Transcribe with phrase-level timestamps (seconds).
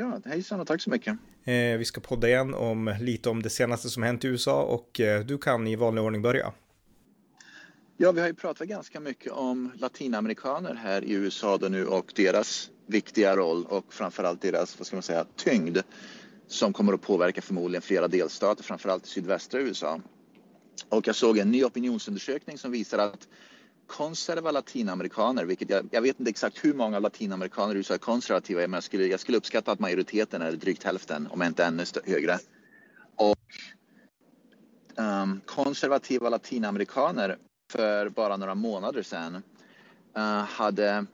[0.00, 1.18] Ja, hejsan och tack så mycket.
[1.44, 5.00] Eh, vi ska podda igen om lite om det senaste som hänt i USA och
[5.00, 6.52] eh, du kan i vanlig ordning börja.
[7.96, 12.12] Ja, vi har ju pratat ganska mycket om latinamerikaner här i USA då nu och
[12.16, 15.78] deras viktiga roll och framförallt deras, vad ska man säga, tyngd
[16.46, 20.00] som kommer att påverka förmodligen flera delstater, framförallt i sydvästra USA.
[20.88, 23.28] Och jag såg en ny opinionsundersökning som visar att
[23.88, 28.60] konservativa latinamerikaner, vilket jag, jag vet inte exakt hur många latinamerikaner i USA är konservativa,
[28.60, 32.38] men jag skulle, jag skulle uppskatta att majoriteten är drygt hälften, om inte ännu högre.
[33.16, 33.38] Och
[34.96, 37.38] um, konservativa latinamerikaner
[37.72, 39.42] för bara några månader sedan
[40.16, 41.06] uh, hade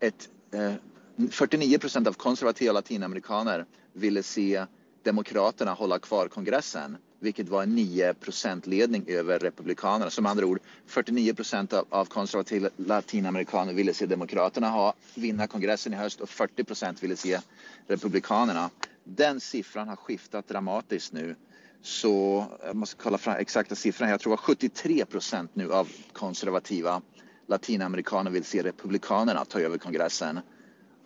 [0.00, 4.66] ett eh, uh, 49 procent av konservativa latinamerikaner ville se
[5.02, 10.10] Demokraterna hålla kvar kongressen vilket var en 9% ledning över Republikanerna.
[10.10, 15.92] Som andra ord, 49 procent av, av konservativa latinamerikaner ville se Demokraterna ha, vinna kongressen
[15.92, 17.40] i höst och 40 procent ville se
[17.86, 18.70] Republikanerna.
[19.04, 21.36] Den siffran har skiftat dramatiskt nu.
[21.82, 24.10] Så jag måste kolla fram exakta siffran.
[24.10, 27.02] Jag tror att 73 procent nu av konservativa
[27.46, 30.40] latinamerikaner vill se Republikanerna ta över kongressen.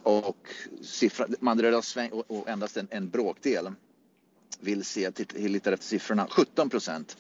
[0.03, 0.49] Och
[0.83, 3.71] siffran, man rör och, och endast en, en bråkdel
[4.61, 7.17] vill se, tittar efter siffrorna, 17 procent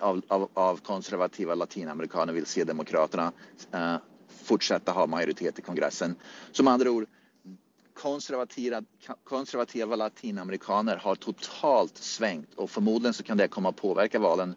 [0.00, 3.32] av, av, av, konservativa latinamerikaner vill se Demokraterna
[3.72, 3.96] eh,
[4.28, 6.16] fortsätta ha majoritet i kongressen.
[6.52, 7.06] Som andra ord,
[7.94, 8.82] konservativa,
[9.24, 14.54] konservativa latinamerikaner har totalt svängt och förmodligen så kan det komma att påverka valen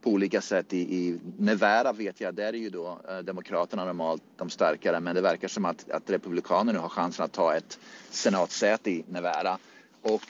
[0.00, 0.72] på olika sätt.
[0.72, 5.14] I, i Nevada vet jag, där är ju då eh, Demokraterna normalt de starkare men
[5.14, 7.78] det verkar som att, att Republikanerna nu har chansen att ta ett
[8.10, 9.58] senatssäte i Nevada.
[10.02, 10.22] Och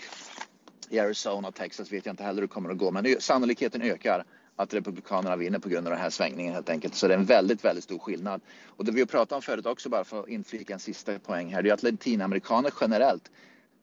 [0.90, 3.82] i Arizona och Texas vet jag inte heller hur det kommer att gå, men sannolikheten
[3.82, 4.24] ökar
[4.56, 6.94] att Republikanerna vinner på grund av den här svängningen helt enkelt.
[6.94, 8.40] Så det är en väldigt, väldigt stor skillnad.
[8.66, 11.54] Och det vi har pratat om förut också, bara för att inflika en sista poäng
[11.54, 13.30] här, det är att latinamerikaner generellt,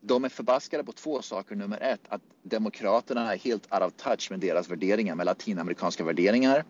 [0.02, 1.56] de är förbaskade på två saker.
[1.56, 6.64] Nummer ett, att demokraterna är helt out of touch med deras värderingar, med latinamerikanska värderingar.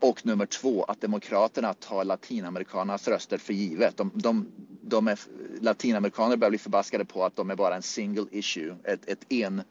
[0.00, 3.96] Och nummer två, att demokraterna tar latinamerikanernas röster för givet.
[3.96, 4.46] De, de,
[4.82, 5.18] de är,
[5.60, 9.62] latinamerikaner börjar bli förbaskade på att de är bara en single issue, ett, ett en,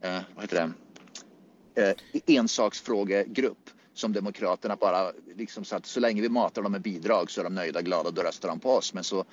[0.00, 0.72] eh, vad heter
[1.74, 1.96] det, eh,
[2.36, 7.40] ensaksfrågegrupp som Demokraterna bara liksom så att så länge vi matar dem med bidrag så
[7.40, 8.94] är de nöjda, glada och då röstar de på oss.
[8.94, 9.24] Men så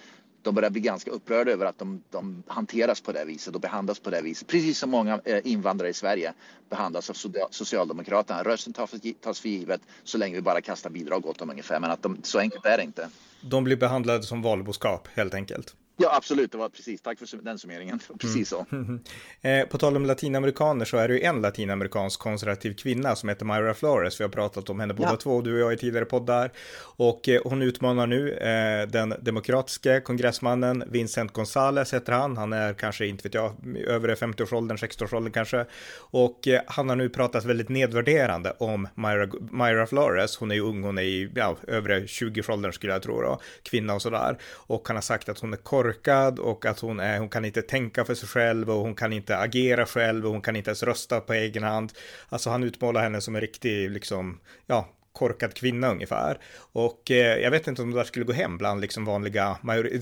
[0.43, 3.99] de börjar bli ganska upprörda över att de, de hanteras på det viset och behandlas
[3.99, 4.47] på det viset.
[4.47, 6.33] Precis som många eh, invandrare i Sverige
[6.69, 7.17] behandlas av
[7.49, 8.43] Socialdemokraterna.
[8.43, 8.73] Rösten
[9.21, 11.79] tas för givet så länge vi bara kastar bidrag åt dem ungefär.
[11.79, 13.09] Men att de, så enkelt är det inte.
[13.41, 15.75] De blir behandlade som valboskap helt enkelt.
[15.97, 16.51] Ja, absolut.
[16.51, 17.01] Det var precis.
[17.01, 17.99] Tack för den summeringen.
[18.19, 18.65] Precis så.
[18.71, 18.99] Mm.
[19.41, 23.45] Eh, på tal om latinamerikaner så är det ju en latinamerikansk konservativ kvinna som heter
[23.45, 24.19] Myra Flores.
[24.19, 25.15] Vi har pratat om henne båda ja.
[25.15, 26.51] två, du och jag i tidigare poddar.
[26.81, 32.37] Och eh, hon utmanar nu eh, den demokratiska kongressmannen Vincent Gonzales heter han.
[32.37, 35.65] Han är kanske, inte vet jag, övre 50-årsåldern, 60-årsåldern kanske.
[35.97, 40.37] Och han har nu pratat väldigt nedvärderande om Myra, Myra Flores.
[40.37, 43.93] Hon är ju ung, hon är i ja, övre 20-årsåldern skulle jag tro då, kvinna
[43.93, 44.37] och sådär.
[44.53, 47.61] Och han har sagt att hon är korkad och att hon, är, hon kan inte
[47.61, 50.83] tänka för sig själv och hon kan inte agera själv och hon kan inte ens
[50.83, 51.91] rösta på egen hand.
[52.29, 56.37] Alltså han utmålar henne som en riktig, liksom, ja, korkad kvinna ungefär.
[56.73, 59.57] Och eh, jag vet inte om det där skulle gå hem bland liksom vanliga,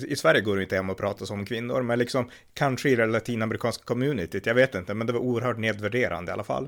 [0.08, 3.06] i Sverige går det inte hem och prata om kvinnor, men liksom kanske i det
[3.06, 6.68] latinamerikanska communityt, jag vet inte, men det var oerhört nedvärderande i alla fall.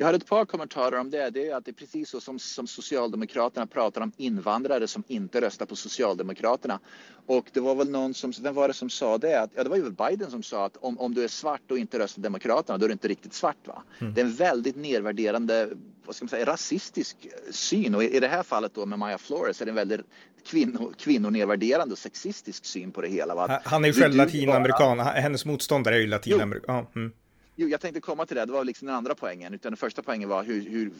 [0.00, 1.30] Jag har ett par kommentarer om det.
[1.30, 5.40] Det är att det är precis så som, som Socialdemokraterna pratar om invandrare som inte
[5.40, 6.80] röstar på Socialdemokraterna.
[7.26, 9.40] Och det var väl någon som, vem var det som sa det?
[9.40, 11.78] Att, ja, det var ju Biden som sa att om, om du är svart och
[11.78, 13.66] inte röstar Demokraterna, då är du inte riktigt svart.
[13.66, 13.82] Va?
[13.98, 14.14] Mm.
[14.14, 15.68] Det är en väldigt nedvärderande,
[16.04, 17.16] vad ska man säga, rasistisk
[17.50, 17.94] syn.
[17.94, 20.00] Och i, i det här fallet då med Maya Flores är det en väldigt
[20.46, 23.34] kvinno, kvinnonedvärderande och sexistisk syn på det hela.
[23.34, 23.60] Va?
[23.64, 26.86] Han är ju själv latinamerikan, hennes motståndare är ju latinamerikan.
[26.96, 27.12] Mm.
[27.60, 28.44] Jo, jag tänkte komma till det.
[28.44, 29.54] Det var liksom den andra poängen.
[29.54, 30.90] Utan den första poängen var hur, hur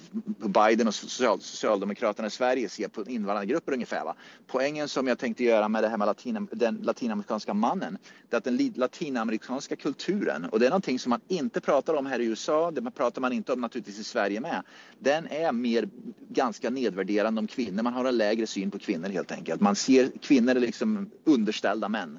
[0.48, 4.04] Biden och social, Socialdemokraterna i Sverige ser på invandrargrupper ungefär.
[4.04, 4.14] Va?
[4.46, 8.38] Poängen som jag tänkte göra med det här med latin, den latinamerikanska mannen, det är
[8.38, 12.24] att den latinamerikanska kulturen, och det är någonting som man inte pratar om här i
[12.24, 14.62] USA, det pratar man inte om naturligtvis i Sverige med.
[14.98, 15.88] Den är mer
[16.28, 17.82] ganska nedvärderande om kvinnor.
[17.82, 19.60] Man har en lägre syn på kvinnor helt enkelt.
[19.60, 22.18] Man ser kvinnor liksom underställda män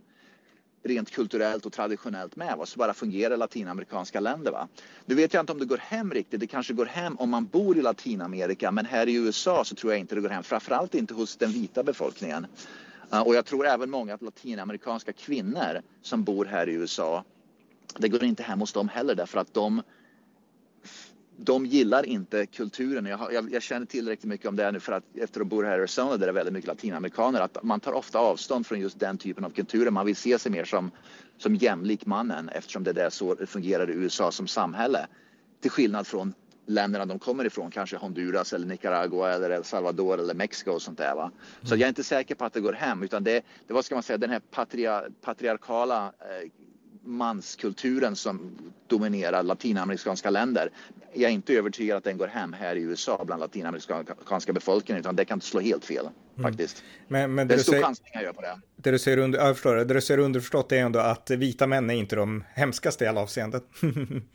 [0.83, 2.57] rent kulturellt och traditionellt med.
[2.57, 2.65] Va?
[2.65, 4.51] Så bara fungerar latinamerikanska länder.
[4.51, 4.67] Va?
[5.05, 6.39] Nu vet jag inte om det går hem riktigt.
[6.39, 8.71] Det kanske går hem om man bor i Latinamerika.
[8.71, 10.43] Men här i USA så tror jag inte det går hem.
[10.43, 12.47] Framförallt inte hos den vita befolkningen.
[13.11, 17.23] Eh, och jag tror även många latinamerikanska kvinnor som bor här i USA.
[17.97, 19.81] Det går inte hem hos dem heller därför att de
[21.41, 23.05] de gillar inte kulturen.
[23.05, 25.77] Jag, jag, jag, känner tillräckligt mycket om det nu för att efter att bo här
[25.77, 28.99] i Arizona där det är väldigt mycket latinamerikaner att man tar ofta avstånd från just
[28.99, 29.91] den typen av kulturer.
[29.91, 30.91] Man vill se sig mer som,
[31.37, 35.07] som jämlik mannen eftersom det är så fungerar i USA som samhälle.
[35.61, 36.33] Till skillnad från
[36.65, 40.97] länderna de kommer ifrån, kanske Honduras eller Nicaragua eller El Salvador eller Mexiko och sånt
[40.97, 41.15] där.
[41.15, 41.31] Va?
[41.61, 41.79] Så mm.
[41.79, 44.03] jag är inte säker på att det går hem utan det, det vad ska man
[44.03, 46.49] säga, den här patria, patriarkala eh,
[47.09, 48.57] manskulturen som
[48.87, 50.69] dominerar latinamerikanska länder.
[51.13, 55.15] Jag är inte övertygad att den går hem här i USA bland latinamerikanska befolkningen utan
[55.15, 56.51] det kan slå helt fel mm.
[56.51, 56.83] faktiskt.
[57.07, 58.59] Men, men det, det är stor chansning jag gör på det.
[58.75, 61.89] Det du ser, under, jag förstår, det du ser underförstått är ändå att vita män
[61.89, 63.61] är inte de hemskaste i alla avseenden.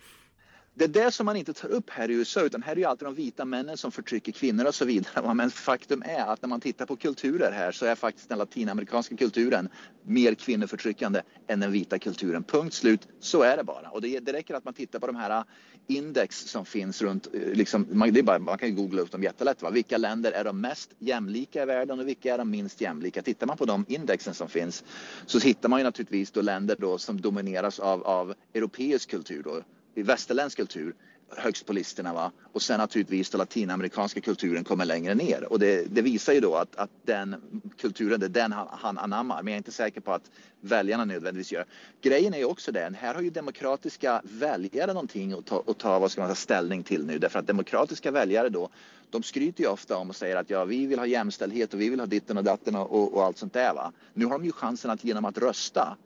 [0.77, 2.85] Det är det som man inte tar upp här i USA utan här är ju
[2.85, 5.35] alltid de vita männen som förtrycker kvinnor och så vidare.
[5.35, 9.17] Men faktum är att när man tittar på kulturer här så är faktiskt den latinamerikanska
[9.17, 9.69] kulturen
[10.03, 12.45] mer kvinnoförtryckande än den vita kulturen.
[12.45, 13.91] Punkt slut, så är det bara.
[13.91, 15.45] Och det, det räcker att man tittar på de här äh,
[15.87, 19.11] index som finns runt, äh, liksom, man, det är bara, man kan ju googla upp
[19.11, 19.63] dem jättelätt.
[19.63, 19.71] Va?
[19.71, 23.23] Vilka länder är de mest jämlika i världen och vilka är de minst jämlika?
[23.23, 24.85] Tittar man på de indexen som finns
[25.27, 29.43] så hittar man ju naturligtvis då länder då som domineras av, av europeisk kultur.
[29.43, 29.63] Då
[29.95, 30.95] i västerländsk kultur
[31.37, 32.13] högst på listorna.
[32.13, 32.33] Va?
[32.53, 35.53] Och sen naturligtvis den latinamerikanska kulturen kommer längre ner.
[35.53, 37.37] Och det, det visar ju då att, att den
[37.79, 39.43] kulturen, det är den han, han anammar.
[39.43, 40.31] Men jag är inte säker på att
[40.61, 41.65] väljarna nödvändigtvis gör.
[42.03, 45.99] Grejen är ju också den, här har ju demokratiska väljare någonting att ta, att ta
[45.99, 47.19] vad ska man säga, ställning till nu.
[47.19, 48.69] Därför att demokratiska väljare då,
[49.11, 51.89] de skryter ju ofta om och säger att ja, vi vill ha jämställdhet och vi
[51.89, 53.75] vill ha ditten och datten och, och allt sånt där.
[53.75, 53.93] Va?
[54.15, 55.97] Nu har de ju chansen att genom att rösta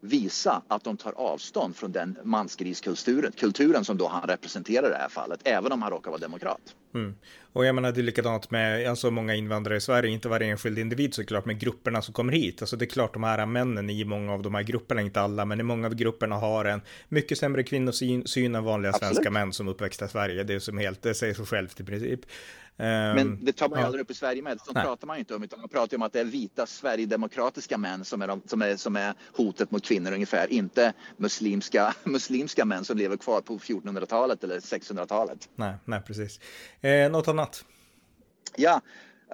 [0.00, 4.96] visa att de tar avstånd från den mansgriskulturen kulturen som då han representerar i det
[4.96, 6.60] här fallet, även om han råkar vara demokrat.
[6.94, 7.14] Mm.
[7.52, 10.78] Och jag menar, det är likadant med alltså, många invandrare i Sverige, inte varje enskild
[10.78, 12.62] individ såklart, men grupperna som kommer hit.
[12.62, 15.44] Alltså det är klart de här männen i många av de här grupperna, inte alla,
[15.44, 19.14] men i många av grupperna har en mycket sämre kvinnosyn än vanliga Absolut.
[19.14, 20.44] svenska män som uppväxta i Sverige.
[20.44, 22.20] Det är som helt, det säger sig självt i princip.
[22.78, 24.60] Men ehm, det tar man ju aldrig upp i Sverige med.
[24.60, 25.42] Sånt pratar man ju inte om.
[25.42, 28.76] Utan man pratar om att det är vita sverigedemokratiska män som är, de, som är,
[28.76, 30.52] som är hotet mot kvinnor ungefär.
[30.52, 35.48] Inte muslimska, muslimska män som lever kvar på 1400-talet eller 600-talet.
[35.54, 36.40] Nej, nej precis.
[36.80, 37.64] Eh, något annat?
[38.56, 38.80] Ja,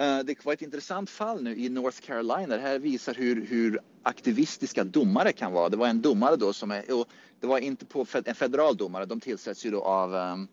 [0.01, 2.57] uh, det var ett intressant fall nu i North Carolina.
[2.57, 5.69] Det här visar hur, hur aktivistiska domare kan vara.
[5.69, 7.09] Det var en domare då som är, och
[7.41, 10.49] det var inte på en federal domare, de tillsätts ju då av um,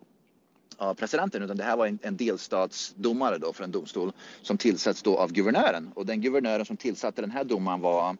[0.81, 4.11] av presidenten utan det här var en, en delstatsdomare då för en domstol
[4.41, 8.17] som tillsätts då av guvernören och den guvernören som tillsatte den här domaren var uh,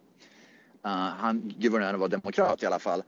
[0.92, 3.02] han, guvernören var demokrat i alla fall.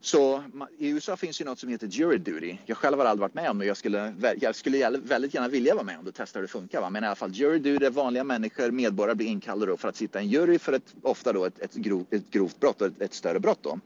[0.00, 0.42] Så
[0.78, 2.56] i USA finns ju något som heter jury duty.
[2.66, 3.66] Jag själv har aldrig varit med om det.
[3.66, 6.52] Jag skulle, jag skulle väldigt gärna vilja vara med om det och testa hur det
[6.52, 6.80] funkar.
[6.80, 6.90] Va?
[6.90, 10.20] Men i alla fall jury duty är vanliga människor, medborgare blir inkallade för att sitta
[10.20, 13.00] i en jury för ett, ofta då ett, ett, grov, ett grovt brott och ett,
[13.00, 13.58] ett större brott.
[13.62, 13.78] Då.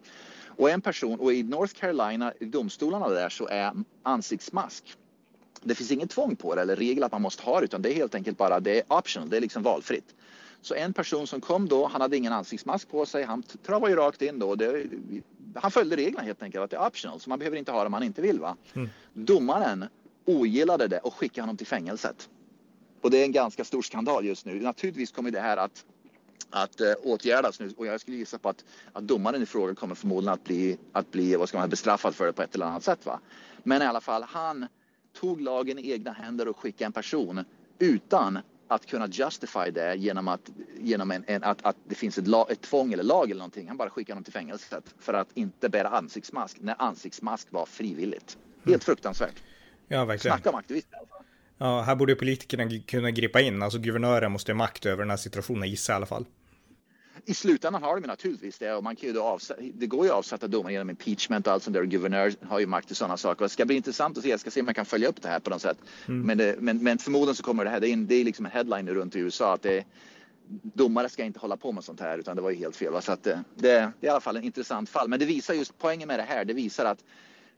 [0.47, 3.73] Och en person, och i North Carolina, i domstolarna där så är
[4.03, 4.97] ansiktsmask
[5.63, 7.93] det finns inget tvång på det eller regel att man måste ha det utan det
[7.93, 10.15] är helt enkelt bara det är optional, det är liksom valfritt.
[10.63, 13.97] Så en person som kom då, han hade ingen ansiktsmask på sig, han travade ju
[13.97, 14.55] rakt in då.
[14.55, 14.87] Det,
[15.55, 17.87] han följde reglerna helt enkelt att det är optional så man behöver inte ha det
[17.87, 18.41] om man inte vill.
[18.41, 18.57] Va?
[18.75, 18.89] Mm.
[19.13, 19.85] Domaren
[20.25, 22.29] ogillade det och skickade honom till fängelset.
[23.01, 24.61] Och det är en ganska stor skandal just nu.
[24.61, 25.85] Naturligtvis kommer det här att
[26.51, 29.95] att uh, åtgärdas nu och jag skulle gissa på att, att domaren i fråga kommer
[29.95, 32.85] förmodligen att bli, att bli vad ska man, bestraffad för det på ett eller annat
[32.85, 33.07] sätt.
[33.07, 33.21] Va?
[33.63, 34.67] Men i alla fall, han
[35.13, 37.45] tog lagen i egna händer och skickade en person
[37.79, 38.39] utan
[38.69, 42.51] att kunna justify det genom att, genom en, en att, att det finns ett, lag,
[42.51, 43.69] ett tvång eller lag eller någonting.
[43.69, 48.39] Han bara skickade honom till fängelset för att inte bära ansiktsmask när ansiktsmask var frivilligt.
[48.57, 48.81] Helt mm.
[48.81, 49.43] fruktansvärt.
[49.89, 50.37] Ja, verkligen.
[50.37, 50.99] Snacka om aktivister.
[51.59, 53.63] Ja, här borde politikerna kunna gripa in.
[53.63, 56.27] Alltså guvernören måste ha makt över den här situationen, gissa i alla fall
[57.27, 60.11] i slutändan har de naturligtvis det och man kan ju då avsätta, det går ju
[60.11, 63.17] att avsätta domar genom impeachment och allt sånt där guvernör har ju makt i sådana
[63.17, 63.45] saker.
[63.45, 65.29] Det ska bli intressant att se, jag ska se om jag kan följa upp det
[65.29, 65.79] här på något sätt.
[66.09, 66.27] Mm.
[66.27, 68.53] Men, det, men, men förmodligen så kommer det här, det är, det är liksom en
[68.53, 69.85] headline runt i USA att det,
[70.63, 73.03] domare ska inte hålla på med sånt här utan det var ju helt fel.
[73.03, 75.09] Så att det, det, är i alla fall en intressant fall.
[75.09, 77.05] Men det visar just poängen med det här, det visar att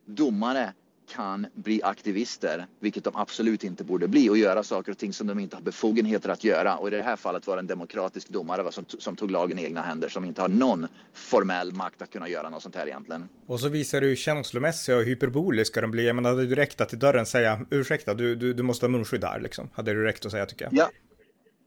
[0.04, 0.72] domare
[1.08, 5.26] kan bli aktivister, vilket de absolut inte borde bli och göra saker och ting som
[5.26, 6.76] de inte har befogenheter att göra.
[6.76, 9.64] Och i det här fallet var det en demokratisk domare som, som tog lagen i
[9.64, 13.28] egna händer som inte har någon formell makt att kunna göra något sånt här egentligen.
[13.46, 16.12] Och så visar du hur känslomässiga och hyperboliska de blir.
[16.12, 19.20] Men hade du räckt att i dörren säga ursäkta, du, du, du måste ha munskydd
[19.20, 19.70] där liksom.
[19.74, 20.74] Hade du räckt att säga tycker jag.
[20.74, 20.90] Ja,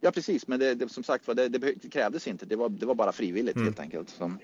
[0.01, 0.48] ja precis.
[0.48, 2.46] Men det, det som sagt var, det, det, krävdes inte.
[2.46, 3.68] Det var, det var bara frivilligt mm.
[3.68, 4.10] helt enkelt.
[4.10, 4.39] Som,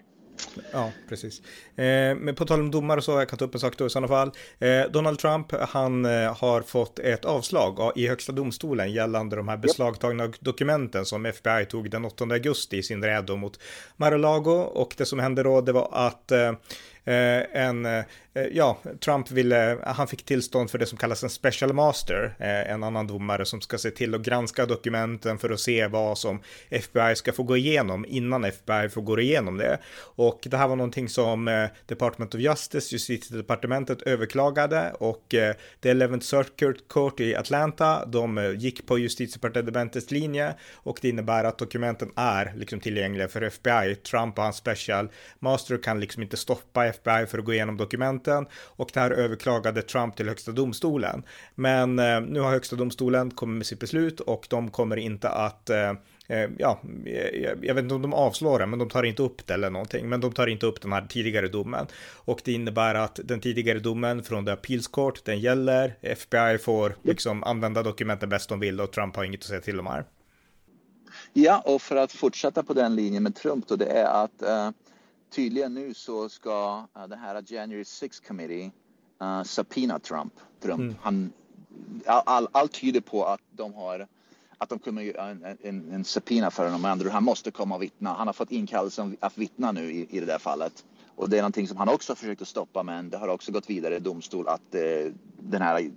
[0.72, 1.42] Ja, precis.
[1.76, 3.86] Eh, men på tal om domar och så, jag kan ta upp en sak då
[3.86, 4.32] i sådana fall.
[4.60, 9.58] Eh, Donald Trump, han eh, har fått ett avslag i högsta domstolen gällande de här
[9.58, 13.60] beslagtagna dokumenten som FBI tog den 8 augusti i sin räd mot
[13.98, 14.52] Mar-a-Lago.
[14.52, 16.54] Och det som hände då, det var att eh,
[17.06, 18.04] Eh, en
[18.34, 22.72] Eh, ja, Trump ville, han fick tillstånd för det som kallas en special master, eh,
[22.72, 26.42] en annan domare som ska se till att granska dokumenten för att se vad som
[26.70, 29.80] FBI ska få gå igenom innan FBI får gå igenom det.
[30.00, 35.94] Och det här var någonting som eh, Department of Justice, justitiedepartementet överklagade och eh, det
[35.94, 41.58] 11th Circuit Court i Atlanta, de eh, gick på justitiedepartementets linje och det innebär att
[41.58, 43.96] dokumenten är liksom tillgängliga för FBI.
[43.96, 48.46] Trump och hans special master kan liksom inte stoppa FBI för att gå igenom dokumenten
[48.54, 51.24] och det här överklagade Trump till högsta domstolen.
[51.56, 55.70] Men eh, nu har högsta domstolen kommit med sitt beslut och de kommer inte att
[55.70, 55.90] eh,
[56.28, 59.48] eh ja, eh, jag, vet inte om de avslår det, men de tar inte upp
[59.48, 60.10] det eller någonting.
[60.10, 61.88] Men de tar inte upp den här tidigare domen.
[62.16, 65.98] Och det innebär att den tidigare domen från The Appeals Court, den gäller.
[66.02, 69.80] FBI får liksom använda dokumenten bäst de vill och Trump har inget att säga till
[69.80, 70.06] om här.
[71.34, 74.70] Ja, och för att fortsätta på den linjen med Trump då, det är att eh,
[75.32, 78.72] tydligen nu så ska uh, det här January 6 committee
[79.22, 80.34] uh, subpoena Trump.
[80.62, 80.80] Trump.
[80.80, 80.96] Mm.
[81.02, 81.34] Han,
[82.06, 84.08] all, all, allt tyder på att de har
[84.58, 86.86] att de kommer göra en, en, en subpoena för honom.
[86.86, 88.14] Andrew, han måste komma och vittna.
[88.14, 90.86] Han har fått inkallelse att vittna nu i, i det där fallet.
[91.16, 93.52] Och det är någonting som han också har försökt att stoppa men det har också
[93.52, 95.92] gått vidare i domstol att eh, den här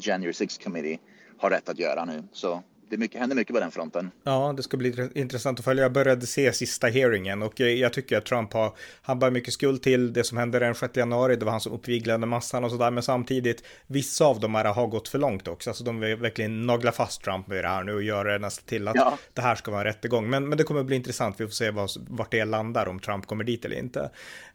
[0.00, 0.98] January 6 committee
[1.38, 2.24] har rätt att göra nu.
[2.32, 2.62] Så
[2.92, 4.10] det mycket, händer mycket på den fronten.
[4.24, 5.82] Ja, det ska bli intressant att följa.
[5.82, 9.82] Jag började se sista hearingen och jag tycker att Trump har, han bär mycket skuld
[9.82, 11.36] till det som hände den 6 januari.
[11.36, 14.86] Det var han som uppviglade massan och sådär, men samtidigt vissa av dem här har
[14.86, 15.70] gått för långt också.
[15.70, 18.64] Alltså de vill verkligen nagla fast Trump med det här nu och göra det nästan
[18.66, 19.18] till att ja.
[19.34, 20.30] det här ska vara en rättegång.
[20.30, 21.40] Men, men det kommer bli intressant.
[21.40, 24.10] Vi får se vad, vart det landar om Trump kommer dit eller inte.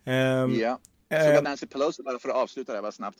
[0.06, 0.80] Um, ja.
[1.10, 3.18] Så uh, Nancy Pelosi, bara för att avsluta det här snabbt.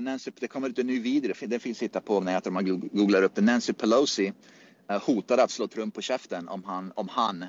[0.00, 2.80] Nancy, det kommer ut en ny video, den finns att hitta på nätet om man
[2.92, 3.42] googlar upp det.
[3.42, 4.34] Nancy Pelosi Eh,
[4.98, 7.44] hotade att slå Trump på käften om han, om han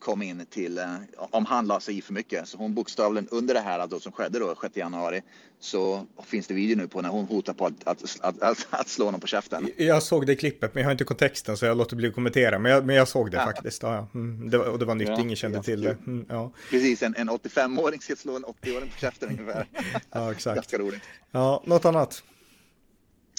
[0.00, 2.48] kom in till, eh, om han la sig i för mycket.
[2.48, 5.22] Så hon bokstavligen under det här då, som skedde då 6 januari
[5.60, 9.04] så finns det video nu på när hon hotar på att, att, att, att, slå
[9.04, 9.70] honom på käften.
[9.76, 12.58] Jag såg det klippet men jag har inte kontexten så jag låter bli att kommentera.
[12.58, 13.44] Men jag, men jag såg det ja.
[13.44, 13.82] faktiskt.
[13.82, 15.96] Ja, mm, det, och det var nytt, ja, ingen kände ja, till det.
[16.06, 16.52] Mm, ja.
[16.70, 19.66] Precis, en, en 85-åring ska slå en 80-åring på käften ungefär.
[20.10, 20.54] ja, exakt.
[20.54, 21.02] Ganska roligt.
[21.30, 22.22] Ja, något annat?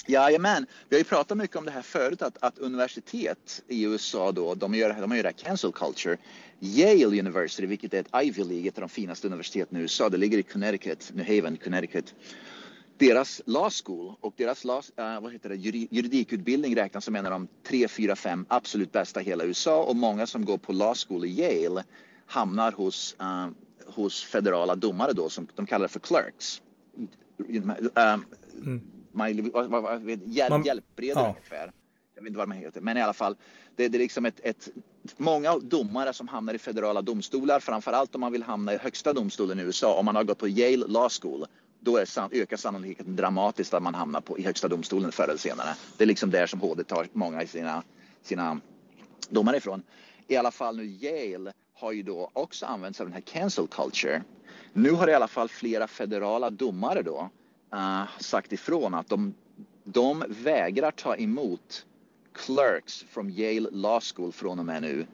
[0.06, 4.32] Jajamän, vi har ju pratat mycket om det här förut att, att universitet i USA
[4.32, 6.16] då, de gör, de gör det här cancel culture.
[6.60, 10.16] Yale University, vilket är ett Ivy League, ett av de finaste universiteten i USA, det
[10.16, 12.14] ligger i Connecticut, New Haven, Connecticut.
[12.98, 17.32] Deras law school och deras law, uh, vad heter det, juridikutbildning räknas som en av
[17.32, 20.94] de tre, fyra, fem absolut bästa i hela USA och många som går på law
[20.94, 21.84] school i Yale
[22.26, 23.48] hamnar hos, uh,
[23.86, 26.62] hos federala domare då som de kallar för clerks.
[27.38, 28.18] Uh,
[28.62, 31.28] mm man, vad, vad, hjälp, man, hjälpbrev ja.
[31.28, 31.72] ungefär.
[32.14, 33.36] Jag vet inte vad man heter, men i alla fall.
[33.76, 34.68] Det, det är liksom ett, ett,
[35.16, 39.60] många domare som hamnar i federala domstolar, framförallt om man vill hamna i högsta domstolen
[39.60, 39.98] i USA.
[39.98, 41.46] Om man har gått på Yale Law School,
[41.80, 45.74] då är, ökar sannolikheten dramatiskt att man hamnar på, i högsta domstolen förr eller senare.
[45.96, 47.82] Det är liksom där som HD tar många i sina,
[48.22, 48.60] sina
[49.28, 49.82] domare ifrån.
[50.28, 53.66] I alla fall nu Yale har ju då också använt sig av den här cancel
[53.66, 54.22] culture.
[54.72, 57.30] Nu har i alla fall flera federala domare då
[57.74, 59.34] uh, sagt ifrån att de,
[59.84, 61.86] de vägrar ta emot
[62.32, 65.06] clerks från Yale Law School från och med nu.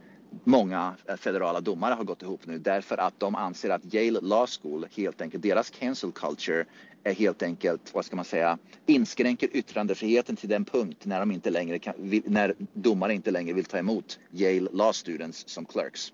[0.44, 4.46] Många eh, federala domare har gått ihop nu därför att de anser att Yale Law
[4.46, 6.64] School helt enkelt, deras cancel culture
[7.04, 11.50] är helt enkelt, vad ska man säga, inskränker yttrandefriheten till den punkt när de inte
[11.50, 16.12] längre kan, när domare inte längre vill ta emot Yale Law Students som clerks.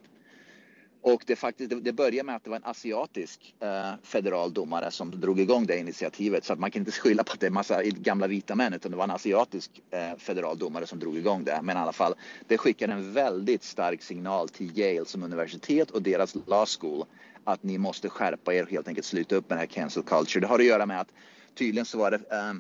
[1.07, 4.91] Och det, faktiskt, det, det började med att det var en asiatisk eh, federal domare
[4.91, 6.45] som drog igång det initiativet.
[6.45, 8.91] Så att man kan inte skylla på att det är massa gamla vita män utan
[8.91, 11.61] det var en asiatisk eh, federal domare som drog igång det.
[11.63, 12.15] Men i alla fall,
[12.49, 17.05] det skickade en väldigt stark signal till Yale som universitet och deras law school
[17.45, 20.41] att ni måste skärpa er och helt enkelt sluta upp med den här cancel culture.
[20.41, 21.13] Det har att göra med att
[21.55, 22.55] tydligen så var det eh,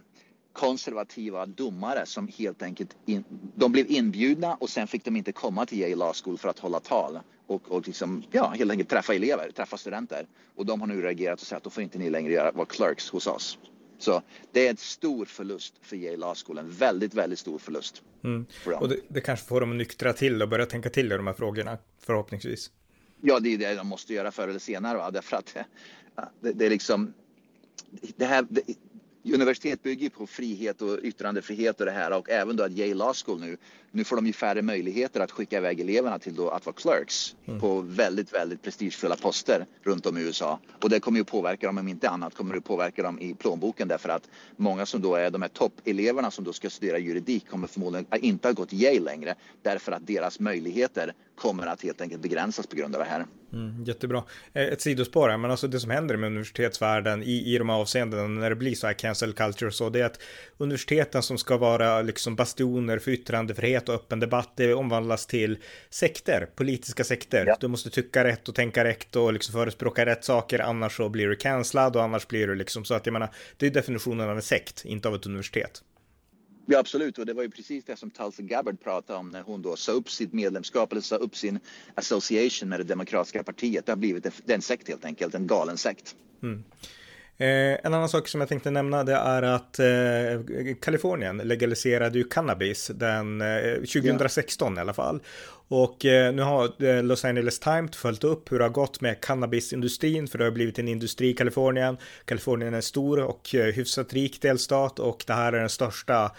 [0.54, 5.66] konservativa domare som helt enkelt in, de blev inbjudna och sen fick de inte komma
[5.66, 9.14] till Yale Law School för att hålla tal och, och liksom, ja, helt enkelt träffa
[9.14, 10.26] elever, träffa studenter.
[10.54, 12.66] Och de har nu reagerat och sagt att då får inte ni längre göra, vara
[12.66, 13.58] clerks hos oss.
[13.98, 18.02] Så det är en stor förlust för Yale Law School, en väldigt, väldigt stor förlust.
[18.24, 18.46] Mm.
[18.80, 21.26] Och det, det, kanske får dem att nyktra till och börja tänka till i de
[21.26, 22.70] här frågorna, förhoppningsvis.
[23.20, 25.10] Ja, det är det de måste göra förr eller senare, va?
[25.10, 25.56] därför att
[26.40, 27.14] det, det är liksom,
[28.16, 28.46] det här,
[29.32, 33.12] universitet bygger på frihet och yttrandefrihet och det här och även då att Yale Law
[33.24, 33.56] School nu,
[33.90, 37.36] nu får de ju färre möjligheter att skicka iväg eleverna till då att vara clerks
[37.46, 37.60] mm.
[37.60, 40.58] på väldigt, väldigt prestigefulla poster runt om i USA.
[40.82, 43.88] Och det kommer ju påverka dem, om inte annat kommer det påverka dem i plånboken
[43.88, 47.66] därför att många som då är de här toppeleverna som då ska studera juridik kommer
[47.66, 52.66] förmodligen inte ha gått Yale längre därför att deras möjligheter kommer att helt enkelt begränsas
[52.66, 53.26] på grund av det här.
[53.52, 54.24] Mm, jättebra.
[54.52, 57.76] Eh, ett sidospår här, men alltså det som händer med universitetsvärlden i, i de här
[57.76, 60.20] avseendena när det blir så här cancel culture och så, det är att
[60.58, 65.58] universiteten som ska vara liksom bastioner för yttrandefrihet och öppen debatt, det omvandlas till
[65.90, 67.44] sekter, politiska sekter.
[67.46, 67.56] Ja.
[67.60, 71.28] Du måste tycka rätt och tänka rätt och liksom förespråka rätt saker, annars så blir
[71.28, 74.36] du cancellad och annars blir du liksom så att jag menar, det är definitionen av
[74.36, 75.82] en sekt, inte av ett universitet.
[76.66, 77.18] Ja, absolut.
[77.18, 79.92] Och det var ju precis det som Tulsi Gabbard pratade om när hon då sa
[79.92, 81.58] upp sitt medlemskap eller sa upp sin
[81.94, 83.86] association med det demokratiska partiet.
[83.86, 86.16] Det har blivit en sekt helt enkelt, en galen sekt.
[86.42, 86.64] Mm.
[87.38, 92.24] Eh, en annan sak som jag tänkte nämna det är att eh, Kalifornien legaliserade ju
[92.24, 94.78] cannabis den eh, 2016 ja.
[94.78, 95.20] i alla fall.
[95.68, 99.20] Och eh, nu har eh, Los Angeles Times följt upp hur det har gått med
[99.20, 101.96] cannabisindustrin för det har blivit en industri i Kalifornien.
[102.24, 106.32] Kalifornien är en stor och eh, hyfsat rik delstat och det här är den största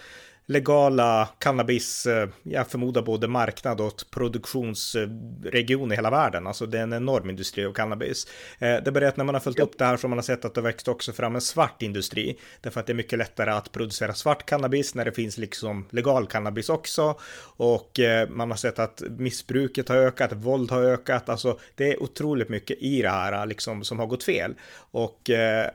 [0.48, 6.48] legala cannabis, eh, jag förmodar både marknad och produktionsregion i hela världen.
[6.48, 8.28] Alltså det är en enorm industri av cannabis.
[8.60, 10.54] Eh, det berättar när man har följt upp det här så man har sett att
[10.54, 12.40] det växt också fram en svart industri.
[12.62, 16.28] Därför att det är mycket lättare att producera svart cannabis när det finns liksom legal
[16.28, 17.20] cannabis också.
[17.58, 21.30] Och eh, man har sett att missbruket har ökat, våld har ökat.
[21.30, 24.56] Alltså det är otroligt mycket i det här liksom som har gått fel.
[24.92, 25.30] Och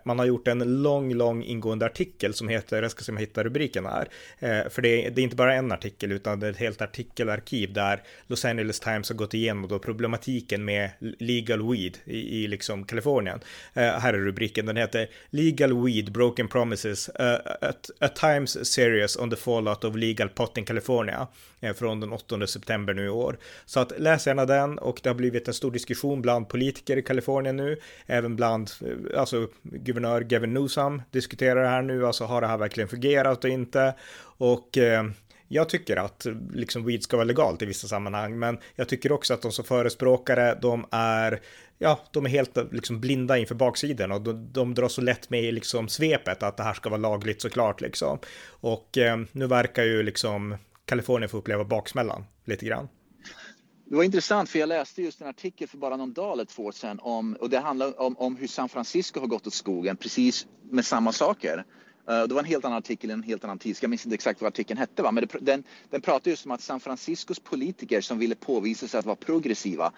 [0.05, 3.21] man har gjort en lång, lång ingående artikel som heter, jag ska se om jag
[3.21, 4.09] hittar rubriken här
[4.61, 6.83] Eh, för det är, det är, inte bara en artikel utan det är ett helt
[6.83, 12.49] artikelarkiv där Los Angeles Times har gått igenom då problematiken med legal weed i, i
[12.49, 13.41] liksom Kalifornien.
[13.77, 17.25] Uh, här är rubriken, den heter Legal weed, broken promises, uh,
[17.61, 21.29] a, a Times series on the fallout of legal pot in California
[21.65, 23.39] uh, från den 8 september nu i år.
[23.67, 27.03] Så att läs gärna den och det har blivit en stor diskussion bland politiker i
[27.03, 28.71] Kalifornien nu, även bland,
[29.17, 33.51] alltså guvernör Gavin Newsom diskuterar det här nu, alltså har det här verkligen fungerat och
[33.51, 33.95] inte?
[34.41, 35.05] Och eh,
[35.49, 39.35] jag tycker att liksom weed ska vara legalt i vissa sammanhang, men jag tycker också
[39.35, 41.41] att de som förespråkare, de är
[41.79, 45.45] ja, de är helt liksom blinda inför baksidan och de, de drar så lätt med
[45.45, 48.19] i liksom svepet att det här ska vara lagligt såklart liksom.
[48.47, 52.89] Och eh, nu verkar ju liksom Kalifornien få uppleva baksmällan lite grann.
[53.85, 56.73] Det var intressant för jag läste just en artikel för bara någon dag eller två
[56.73, 60.47] sedan om, och det handlar om, om hur San Francisco har gått åt skogen precis
[60.71, 61.65] med samma saker.
[62.11, 63.83] Eh, det var en helt annan artikel i en helt annan tidskrift.
[63.83, 65.03] Jag minns inte exakt vad artikeln hette.
[65.03, 65.11] Va?
[65.11, 68.99] Men det, den, den pratar just om att San Franciscos politiker som ville påvisa sig
[68.99, 69.93] att vara progressiva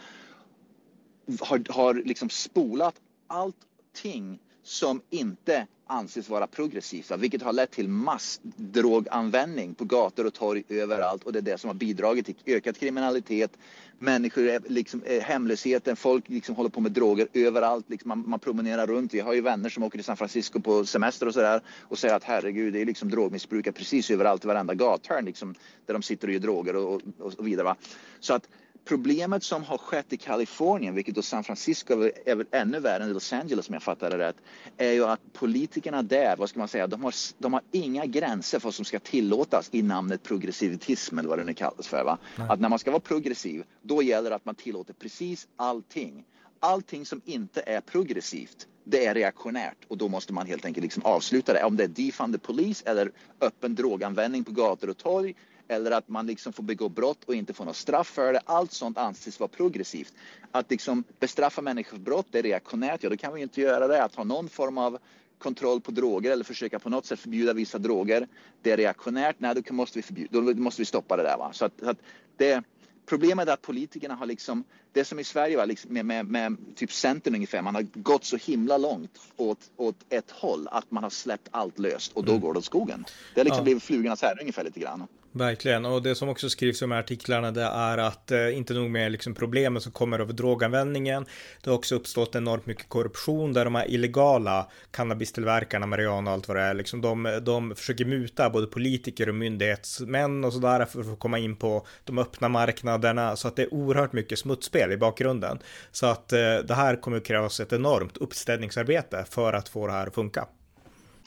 [1.41, 2.95] har, har liksom spolat
[3.27, 10.65] allting som inte anses vara progressiva, vilket har lett till massdroganvändning på gator och torg
[10.69, 13.51] överallt och det är det som har bidragit till ökad kriminalitet,
[13.99, 18.39] människor, är liksom, är hemlösheten, folk liksom håller på med droger överallt, liksom man, man
[18.39, 19.15] promenerar runt.
[19.15, 22.15] Vi har ju vänner som åker till San Francisco på semester och sådär och säger
[22.15, 25.55] att herregud, det är liksom drogmissbrukare precis överallt i varenda gathörn liksom,
[25.87, 27.65] där de sitter och gör droger och, och, och vidare.
[27.65, 27.77] Va?
[28.21, 28.49] Så att
[28.85, 33.13] Problemet som har skett i Kalifornien, vilket då San Francisco är väl ännu värre än
[33.13, 34.37] Los Angeles om jag fattar det rätt,
[34.77, 38.59] är ju att politikerna där, vad ska man säga, de har, de har inga gränser
[38.59, 42.05] för vad som ska tillåtas i namnet progressivitism eller vad det nu kallas för.
[42.05, 42.19] Va?
[42.49, 46.25] Att när man ska vara progressiv, då gäller det att man tillåter precis allting.
[46.61, 51.03] Allting som inte är progressivt, det är reaktionärt och då måste man helt enkelt liksom
[51.03, 51.65] avsluta det.
[51.65, 55.35] Om det är defund the police eller öppen droganvändning på gator och torg
[55.69, 58.41] eller att man liksom får begå brott och inte får något straff för det.
[58.45, 60.13] Allt sånt anses vara progressivt.
[60.51, 63.87] Att liksom bestraffa människor för brott det är reaktionärt, ja då kan vi inte göra
[63.87, 64.05] det.
[64.05, 64.99] Att ha någon form av
[65.39, 68.29] kontroll på droger eller försöka på något sätt förbjuda vissa droger,
[68.63, 69.37] det är reaktionärt.
[69.39, 71.37] Nej, då måste vi, förbjuda, då måste vi stoppa det där.
[71.39, 71.51] Va?
[71.53, 71.99] Så att, så att
[72.37, 72.65] det,
[73.07, 76.57] Problemet är att politikerna har liksom, det som i Sverige var liksom med, med, med,
[76.77, 81.03] typ Centern ungefär, man har gått så himla långt åt, åt ett håll att man
[81.03, 82.43] har släppt allt löst och då mm.
[82.43, 83.05] går det åt skogen.
[83.35, 83.65] Det har liksom ja.
[83.65, 85.07] blivit flugornas herre ungefär lite grann.
[85.35, 88.75] Verkligen, och det som också skrivs i de här artiklarna det är att eh, inte
[88.75, 91.27] nog med liksom problemen som kommer av droganvändningen.
[91.63, 96.49] Det har också uppstått enormt mycket korruption där de här illegala cannabistillverkarna, Mariana och allt
[96.49, 101.01] vad det är, liksom de, de försöker muta både politiker och myndighetsmän och sådär för
[101.01, 104.93] att få komma in på de öppna marknaderna så att det är oerhört mycket smutspel
[104.93, 105.59] i bakgrunden.
[105.93, 109.93] Så att eh, det här kommer att krävas ett enormt uppställningsarbete för att få det
[109.93, 110.47] här att funka.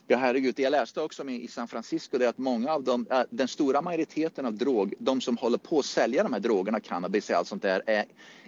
[0.08, 0.56] Ja, herregud.
[0.56, 3.48] Det jag läste också i San Francisco det är att många av dem, äh, den
[3.48, 7.36] stora majoriteten av drog, de som håller på att sälja de här drogerna, cannabis och
[7.36, 8.06] allt sånt där, är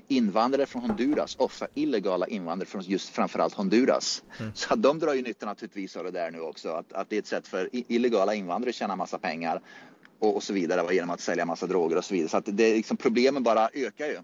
[0.08, 4.24] invandrare från Honduras, ofta illegala invandrare från just framförallt Honduras.
[4.40, 4.52] Mm.
[4.56, 7.16] Så att de drar ju nytta naturligtvis av det där nu också, att, att det
[7.16, 9.62] är ett sätt för illegala invandrare att tjäna massa pengar
[10.20, 12.30] och, och så vidare genom att sälja massa droger och så vidare.
[12.30, 14.18] Så att det är liksom, problemen bara ökar ju.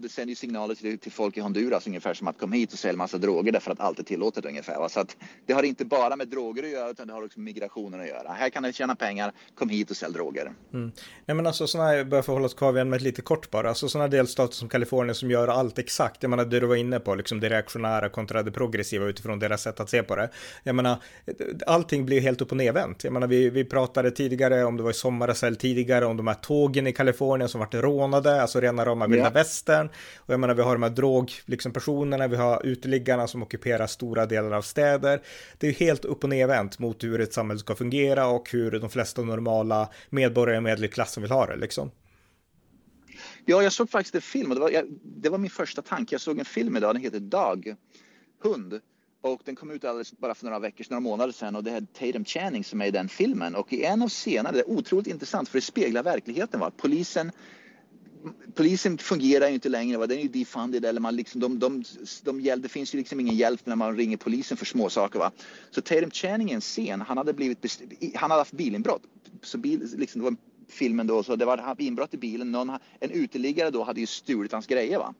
[0.00, 2.72] Och det sänder ju signaler till, till folk i Honduras ungefär som att kom hit
[2.72, 4.78] och sälj massa droger därför att allt är tillåtet ungefär.
[4.78, 4.88] Va?
[4.88, 7.44] Så att det har inte bara med droger att göra utan det har också med
[7.44, 8.32] migrationen att göra.
[8.32, 10.52] Här kan du tjäna pengar, kom hit och sälj droger.
[10.72, 10.92] Mm.
[11.26, 13.50] Nej men alltså sådana här, bara för att hålla oss kvar vid med lite kort
[13.50, 16.76] bara, alltså sådana delstater som Kalifornien som gör allt exakt, jag menar det du var
[16.76, 20.30] inne på, liksom det reaktionära kontra det progressiva utifrån deras sätt att se på det.
[20.62, 20.96] Jag menar,
[21.66, 23.04] allting blir helt upp och nedvänt.
[23.04, 26.34] Jag menar, vi, vi pratade tidigare om det var i sommaras tidigare om de här
[26.34, 29.30] tågen i Kalifornien som vart rånade, alltså rena rama vilda ja.
[29.30, 29.89] västern.
[30.16, 33.86] Och jag menar, vi har de här drogpersonerna, liksom personerna, vi har uteliggarna som ockuperar
[33.86, 35.22] stora delar av städer.
[35.58, 38.90] Det är helt upp och nervänt mot hur ett samhälle ska fungera och hur de
[38.90, 41.90] flesta normala medborgare i medelklassen vill ha det liksom.
[43.44, 46.14] Ja, jag såg faktiskt en film och det var, jag, det var min första tanke.
[46.14, 47.74] Jag såg en film idag, den heter Dag,
[48.42, 48.80] hund.
[49.22, 51.80] Och den kom ut alldeles bara för några veckor, några månader sedan och det är
[51.80, 53.54] Tatum Channing som är i den filmen.
[53.54, 56.60] Och i en av scenerna, det är otroligt intressant för det speglar verkligheten.
[56.60, 56.70] Va?
[56.76, 57.32] Polisen
[58.54, 59.98] polisen fungerar ju inte längre.
[59.98, 60.06] Va?
[60.06, 61.84] Den är ju defunded eller man liksom, de, de,
[62.24, 65.18] de, de, det finns ju liksom ingen hjälp när man ringer polisen för småsaker.
[65.18, 65.30] Va?
[65.70, 67.80] Så Tatum Channing är en scen, han hade blivit
[68.14, 69.02] han hade haft bilinbrott.
[69.42, 70.36] Så bil, liksom, det var
[70.68, 72.52] filmen då, så det var inbrott i bilen.
[72.52, 74.98] Någon, en uteliggare då hade ju stulit hans grejer.
[74.98, 75.14] Va?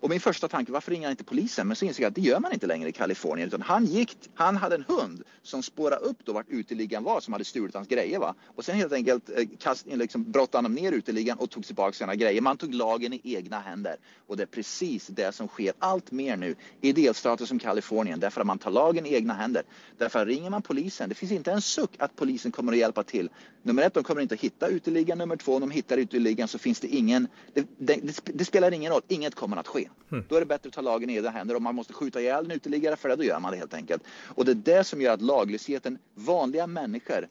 [0.00, 1.66] Och min första tanke, varför ringer han inte polisen?
[1.66, 3.48] Men så insåg jag att det gör man inte längre i Kalifornien.
[3.48, 7.32] Utan han gick, han hade en hund som spårade upp då vart uteliggaren var som
[7.32, 8.18] hade stulit hans grejer.
[8.18, 8.34] Va?
[8.46, 11.92] Och sen helt enkelt eh, kast, eh, liksom, brottade han ner uteliggaren och tog tillbaka
[11.92, 12.40] sina grejer.
[12.40, 13.96] Man tog lagen i egna händer.
[14.26, 18.20] Och det är precis det som sker allt mer nu i delstater som Kalifornien.
[18.20, 19.62] Därför att man tar lagen i egna händer.
[19.98, 23.02] Därför att ringer man polisen, det finns inte en suck att polisen kommer att hjälpa
[23.02, 23.30] till.
[23.62, 25.18] Nummer ett, de kommer inte att hitta uteliggaren.
[25.18, 28.92] Nummer två, om de hittar uteliggaren så finns det ingen, det, det, det spelar ingen
[28.92, 29.89] roll, inget kommer att ske.
[30.12, 30.24] Mm.
[30.28, 31.56] Då är det bättre att ta lagen i egna händer.
[31.56, 34.02] Om man måste skjuta ihjäl en uteliggare för det, då gör man det helt enkelt.
[34.26, 37.28] Och det är det som gör att laglösheten, vanliga människor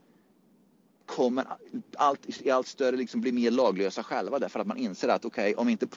[1.06, 1.46] kommer
[1.96, 5.52] allt, i allt större liksom bli mer laglösa själva därför att man inser att okej,
[5.52, 5.88] okay, om inte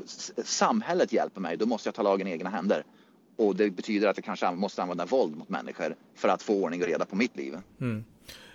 [0.45, 2.85] samhället hjälper mig, då måste jag ta lagen i egna händer.
[3.37, 6.83] Och det betyder att jag kanske måste använda våld mot människor för att få ordning
[6.83, 7.59] och reda på mitt liv.
[7.81, 8.05] Mm.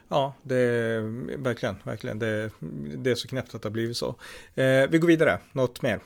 [0.09, 1.01] Ja, det är
[1.37, 2.19] verkligen, verkligen.
[2.19, 2.51] Det,
[2.97, 4.15] det är så knäppt att det har blivit så.
[4.55, 5.99] Eh, vi går vidare, något mer?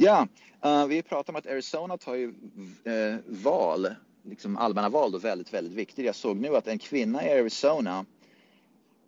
[0.00, 0.28] Ja,
[0.66, 3.88] uh, vi pratar om att Arizona tar ju uh, val,
[4.24, 6.06] liksom allmänna val då väldigt, väldigt viktigt.
[6.06, 8.04] Jag såg nu att en kvinna i Arizona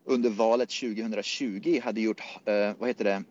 [0.04, 3.22] under valet 2020 hade gjort, uh, vad heter det,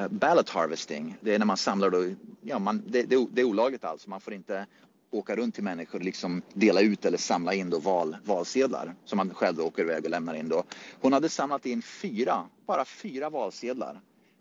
[0.00, 1.16] uh, ballot harvesting.
[1.20, 4.10] Det är när man samlar då, ja, man, det, det, det är olagligt alltså.
[4.10, 4.66] Man får inte
[5.10, 9.16] åka runt till människor och liksom dela ut eller samla in då val, valsedlar som
[9.16, 10.64] man själv åker iväg och lämnar in då.
[11.00, 14.00] Hon hade samlat in fyra, bara fyra valsedlar.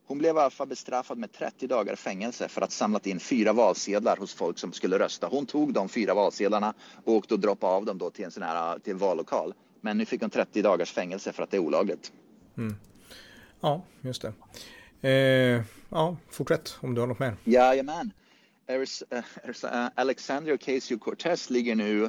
[0.10, 3.54] Hon blev i alla fall bestraffad med 30 dagar fängelse för att samlat in fyra
[3.54, 5.28] valsedlar hos folk som skulle rösta.
[5.28, 6.74] Hon tog de fyra valsedlarna
[7.06, 9.54] och åkte och droppade av dem då till en sån här till en vallokal.
[9.82, 12.12] Men nu fick hon 30 dagars fängelse för att det är olagligt.
[12.58, 12.76] Mm.
[13.62, 14.34] Ja, just det.
[15.10, 17.36] Eh, ja, fortsätt om du har något mer.
[17.44, 18.12] Jajamän.
[19.96, 22.04] Alexandria Ocasio-Cortez ligger nu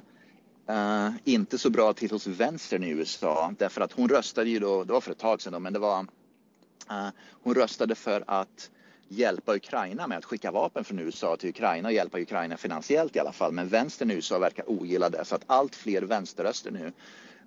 [0.70, 4.84] uh, inte så bra till hos vänstern i USA därför att hon röstade ju då,
[4.84, 6.06] det var för ett tag sedan då, men det var
[7.42, 8.70] hon röstade för att
[9.08, 13.18] hjälpa Ukraina med att skicka vapen från USA till Ukraina och hjälpa Ukraina finansiellt i
[13.18, 13.52] alla fall.
[13.52, 16.92] Men vänstern i USA verkar ogilla det så att allt fler vänsterröster nu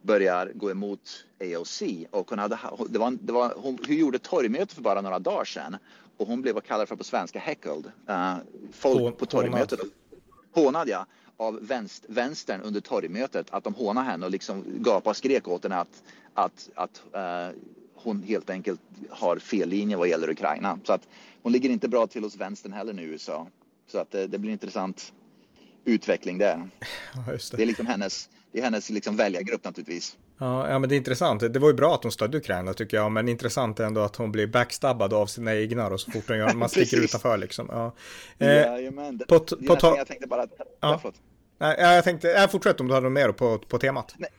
[0.02, 4.76] börjar gå emot AOC och hon, hade, det var, det var, hon, hon gjorde torgmöte
[4.76, 5.78] för bara några dagar sedan
[6.18, 7.92] och hon blev vad kallad för på svenska heckled.
[8.10, 8.36] Uh,
[8.72, 9.80] folk Hån, på torgmötet
[10.54, 11.06] hånad ja,
[11.38, 15.64] av vänst, vänstern under torgmötet att de hånade henne och liksom gapade och skrek åt
[15.64, 17.60] henne att, att, att uh,
[18.04, 20.80] hon helt enkelt har fel linje vad gäller Ukraina.
[20.84, 21.08] Så att
[21.42, 23.48] hon ligger inte bra till hos vänstern heller nu i USA.
[23.88, 25.14] Så att det, det blir intressant
[25.86, 26.56] utveckling där.
[27.16, 27.58] Ja, det.
[27.58, 27.64] det.
[27.64, 30.18] är liksom hennes, det är hennes liksom väljargrupp naturligtvis.
[30.38, 31.54] Ja, ja, men det är intressant.
[31.54, 34.32] Det var ju bra att hon stödde Ukraina tycker jag, men intressant ändå att hon
[34.32, 37.68] blir backstabbad av sina egna och så fort hon gör, man sticker utanför liksom.
[37.72, 37.94] Ja.
[38.38, 39.20] Eh, Jajamän.
[39.28, 39.78] På, på.
[39.82, 40.48] Jag tänkte bara...
[40.80, 41.02] Ja.
[41.58, 44.16] Nej, jag tänkte, jag fortsätt om du har något mer på, på temat.
[44.18, 44.30] Nej.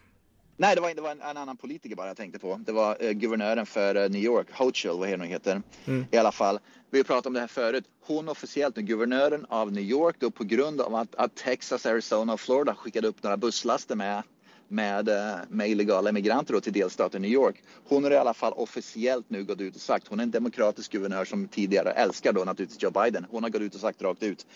[0.57, 2.61] Nej, det var, det var en, en, annan politiker bara jag tänkte på.
[2.67, 5.63] Det var eh, guvernören för eh, New York, Hochul, vad hon heter.
[5.85, 6.07] Mm.
[6.11, 6.59] I alla fall.
[6.91, 7.85] Vi har pratat om det här förut.
[8.01, 12.41] Hon officiellt guvernören av New York då på grund av att, att Texas, Arizona och
[12.41, 14.23] Florida skickade upp några busslaster med
[14.69, 17.63] med, eh, med illegala immigranter till delstaten New York.
[17.89, 20.93] Hon har i alla fall officiellt nu gått ut och sagt, hon är en demokratisk
[20.93, 23.27] guvernör som tidigare älskar då naturligtvis Joe Biden.
[23.31, 24.47] Hon har gått ut och sagt rakt ut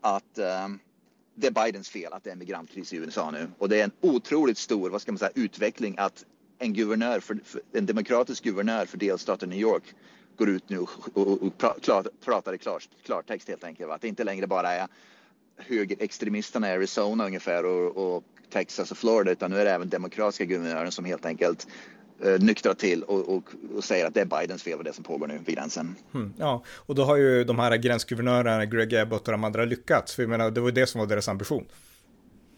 [0.00, 0.68] att, äh,
[1.34, 3.84] det är Bidens fel att det är en migrantkris i USA nu och det är
[3.84, 6.24] en otroligt stor, vad ska man säga, utveckling att
[6.58, 9.94] en guvernör, för, för en demokratisk guvernör för delstaten New York
[10.36, 11.58] går ut nu och, och, och
[12.20, 13.88] pratar i klar, klartext helt enkelt.
[13.88, 13.94] Va?
[13.94, 14.88] Att det inte längre bara är
[15.56, 20.44] högerextremisterna i Arizona ungefär och, och, Texas och Florida utan nu är det även demokratiska
[20.44, 21.66] guvernören som helt enkelt
[22.24, 23.44] eh, nyktrar till och, och,
[23.76, 25.96] och, säger att det är Bidens fel vad det som pågår nu vid gränsen.
[26.14, 30.14] Mm, ja, och då har ju de här gränsguvernörerna, Greg Abbott och de andra lyckats,
[30.14, 31.66] för jag menar, det var ju det som var deras ambition.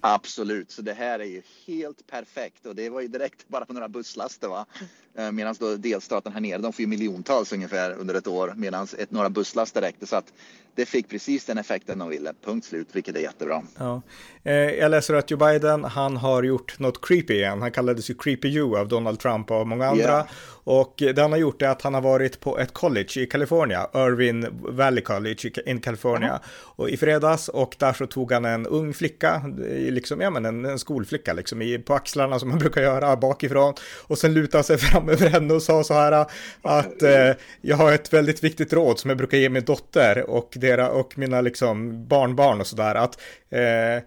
[0.06, 3.72] Absolut, så det här är ju helt perfekt och det var ju direkt bara på
[3.72, 4.66] några busslaster va.
[5.14, 8.86] Eh, medan då delstaten här nere, de får ju miljontals ungefär under ett år medan
[9.08, 10.32] några busslaster räckte så att
[10.74, 13.62] det fick precis den effekten de ville, punkt slut, vilket är jättebra.
[13.78, 14.02] Ja.
[14.42, 17.62] Eh, jag läser att Joe Biden, han har gjort något creepy igen.
[17.62, 20.02] Han kallades ju Creepy You av Donald Trump och många andra.
[20.02, 20.26] Yeah.
[20.64, 23.80] Och det han har gjort är att han har varit på ett college i Kalifornien,
[23.94, 26.40] Irvine Valley College in California, mm.
[26.52, 30.64] och i fredags och där så tog han en ung flicka, liksom, ja men en,
[30.64, 33.74] en skolflicka liksom, i, på axlarna som man brukar göra bakifrån
[34.06, 36.26] och sen lutade sig fram över henne och sa så här
[36.62, 40.56] att eh, jag har ett väldigt viktigt råd som jag brukar ge min dotter och,
[40.64, 44.02] dera, och mina liksom barnbarn och sådär att eh,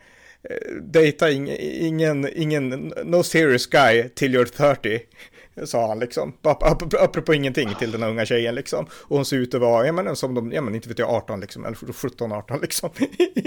[0.81, 4.99] dejta ing, ingen, ingen, no serious guy till you're 30
[5.65, 6.33] sa han liksom.
[6.99, 8.85] Apropå ingenting till den unga tjejen liksom.
[8.91, 11.09] Och hon ser ut att vara, ja men som de, ja men inte vet jag,
[11.09, 12.89] 18 liksom, eller 17, 18 liksom.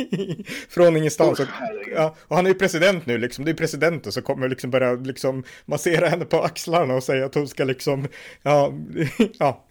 [0.69, 1.41] Från ingenstans.
[1.41, 1.47] Och,
[1.95, 4.93] ja, och han är ju president nu liksom, det är presidenten som kommer liksom börja
[4.93, 8.09] liksom massera henne på axlarna och säga att hon ska liksom,
[8.43, 8.73] ja,
[9.39, 9.67] ja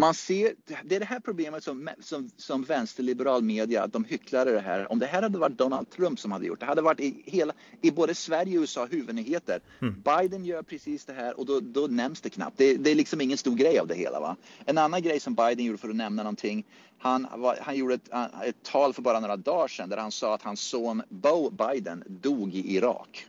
[0.00, 4.48] man ser, det är det här problemet som, som, som vänsterliberal media, att de hycklar
[4.48, 4.92] i det här.
[4.92, 7.52] Om det här hade varit Donald Trump som hade gjort det, hade varit i, hela,
[7.82, 9.60] i både Sverige och USA huvudnyheter.
[9.80, 10.02] Mm.
[10.02, 12.58] Biden gör precis det här och då, då nämns det knappt.
[12.58, 14.20] Det, det, är liksom ingen stor grej av det hela.
[14.20, 14.36] Va?
[14.64, 16.64] En annan grej som Biden gjorde för att nämna någonting,
[16.98, 17.26] han,
[17.60, 18.08] han gjorde ett,
[18.44, 22.04] ett tal för bara några dagar sedan där han sa att hans son Bo Biden
[22.06, 23.26] dog i Irak.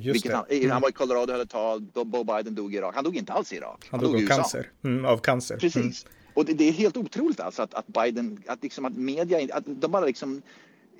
[0.00, 0.70] Just han, mm.
[0.70, 2.94] han var i Colorado och höll ett tal, Bo Biden dog i Irak.
[2.94, 3.88] Han dog inte alls i Irak.
[3.90, 4.70] Han, han dog, av cancer.
[4.84, 5.56] Mm, av cancer.
[5.56, 6.04] Precis.
[6.04, 6.14] Mm.
[6.34, 9.64] Och det, det, är helt otroligt alltså att, att Biden, att, liksom, att media, att
[9.66, 10.42] de bara liksom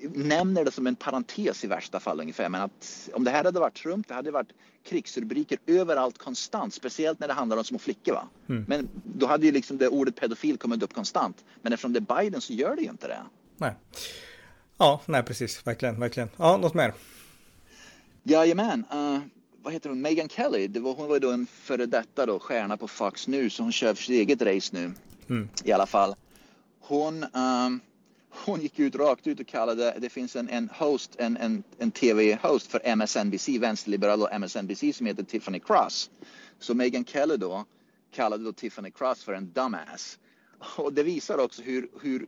[0.01, 2.49] nämner det som en parentes i värsta fall ungefär.
[2.49, 4.51] Men att om det här hade varit Trump, det hade varit
[4.89, 8.13] krigsrubriker överallt konstant, speciellt när det handlar om små flickor.
[8.13, 8.27] Va?
[8.49, 8.65] Mm.
[8.67, 11.45] Men då hade ju liksom det ordet pedofil kommit upp konstant.
[11.61, 13.19] Men eftersom det är Biden så gör det ju inte det.
[13.57, 13.75] Nej.
[14.77, 16.29] Ja, nej precis, verkligen, verkligen.
[16.37, 16.93] Ja, något mer?
[18.29, 18.85] Jajamän.
[18.93, 19.19] Uh,
[19.61, 20.01] vad heter hon?
[20.01, 20.67] Megan Kelly.
[20.67, 23.53] Det var, hon var ju då en före detta då, stjärna på Fox News.
[23.53, 24.91] Så hon kör för sitt eget race nu.
[25.29, 25.49] Mm.
[25.63, 26.15] I alla fall.
[26.79, 27.81] Hon, um,
[28.45, 31.91] hon gick ut rakt ut och kallade, det finns en, en host, en, en, en
[31.91, 36.09] tv-host för MSNBC, vänsterliberal och MSNBC som heter Tiffany Cross.
[36.59, 37.65] Så Megan Kelly då
[38.11, 40.19] kallade då Tiffany Cross för en dumbass.
[40.77, 42.27] Och det visar också hur, hur,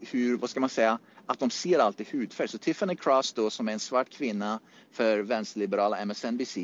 [0.00, 0.98] hur vad ska man säga,
[1.30, 2.48] att de ser alltid hudfärg.
[2.48, 4.60] Så Tiffany Cross då som är en svart kvinna
[4.92, 6.58] för vänsterliberala MSNBC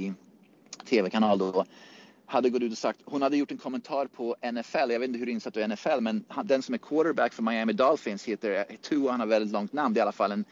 [0.85, 1.65] tv-kanal då
[2.27, 5.19] hade gått ut och sagt, hon hade gjort en kommentar på NFL, jag vet inte
[5.19, 8.67] hur insatt du är i NFL, men den som är quarterback för Miami Dolphins heter
[8.83, 10.45] Tua, han har väldigt långt namn, det är i alla fall en,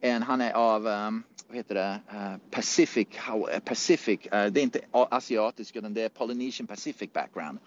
[0.00, 4.60] en han är av, um, vad heter det, uh, Pacific, how, uh, Pacific, uh, det
[4.60, 7.58] är inte asiatisk utan det är Polynesian Pacific background.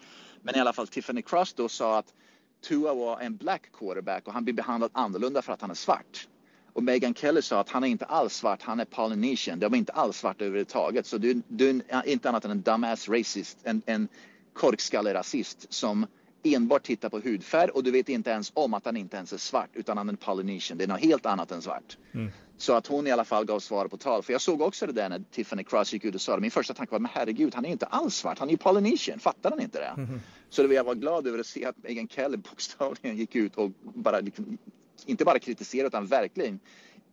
[0.42, 2.14] Men i alla fall Tiffany Cross då sa att
[2.62, 6.28] Tua var en black quarterback och han blir behandlad annorlunda för att han är svart.
[6.72, 9.58] Och Megan Kelly sa att han är inte alls svart, han är polynesian.
[9.58, 11.06] De är inte alls svart överhuvudtaget.
[11.06, 14.08] Så du, du är inte annat än en dumbass racist, en, en
[14.52, 16.06] korkskallig rasist som
[16.42, 19.36] enbart tittar på hudfärg och du vet inte ens om att han inte ens är
[19.36, 20.78] svart utan han är polynesian.
[20.78, 21.98] Det är något helt annat än svart.
[22.12, 22.30] Mm.
[22.56, 24.22] Så att hon i alla fall gav svar på tal.
[24.22, 26.40] För jag såg också det där när Tiffany Cross gick ut och sa det.
[26.40, 28.38] Min första tanke var, men herregud, han är inte alls svart.
[28.38, 29.18] Han är ju polynesian.
[29.18, 30.02] Fattar han inte det?
[30.02, 30.20] Mm.
[30.52, 33.70] Så det, jag var glad över att se att Megan Kelly bokstavligen gick ut och
[33.82, 34.58] bara, liksom,
[35.06, 36.60] inte bara kritiserade utan verkligen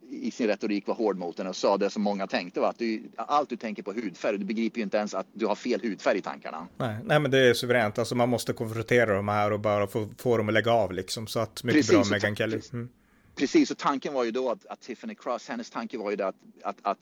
[0.09, 2.79] i sin retorik var hård mot henne och sa det som många tänkte var att
[2.79, 5.81] du, allt du tänker på hudfärg, du begriper ju inte ens att du har fel
[5.81, 6.67] hudfärg i tankarna.
[6.77, 10.09] Nej, nej men det är suveränt, alltså man måste konfrontera de här och bara få,
[10.17, 12.61] få dem att lägga av liksom, så att mycket Precis, bra Megan Kelly.
[12.73, 12.89] Mm.
[13.35, 16.27] Precis, och tanken var ju då att, att Tiffany Cross, hennes tanke var ju det
[16.27, 16.99] att, att, att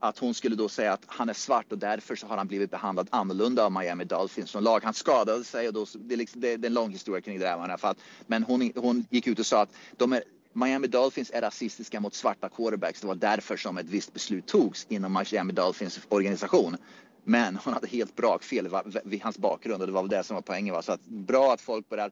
[0.00, 2.70] att hon skulle då säga att han är svart och därför så har han blivit
[2.70, 4.80] behandlad annorlunda av Miami Dolphins som lag.
[4.84, 7.38] Han skadade sig och då, det, är liksom, det, det är en lång historia kring
[7.38, 7.94] det där i alla fall.
[8.26, 12.14] Men hon, hon gick ut och sa att de är, Miami Dolphins är rasistiska mot
[12.14, 13.00] svarta quarterbacks.
[13.00, 16.76] Det var därför som ett visst beslut togs inom Miami Dolphins organisation.
[17.24, 18.68] Men hon hade helt brakfel
[19.04, 20.74] vid hans bakgrund och det var väl det som var poängen.
[20.74, 20.82] Va?
[20.82, 22.10] Så att bra att folk börjar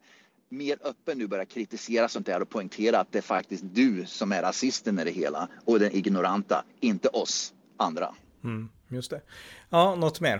[0.48, 4.32] mer öppen nu börjar kritisera sånt där och poängtera att det är faktiskt du som
[4.32, 8.14] är rasisten i det hela och den ignoranta, inte oss andra.
[8.44, 9.20] Mm, just det.
[9.70, 10.36] Ja, något mer?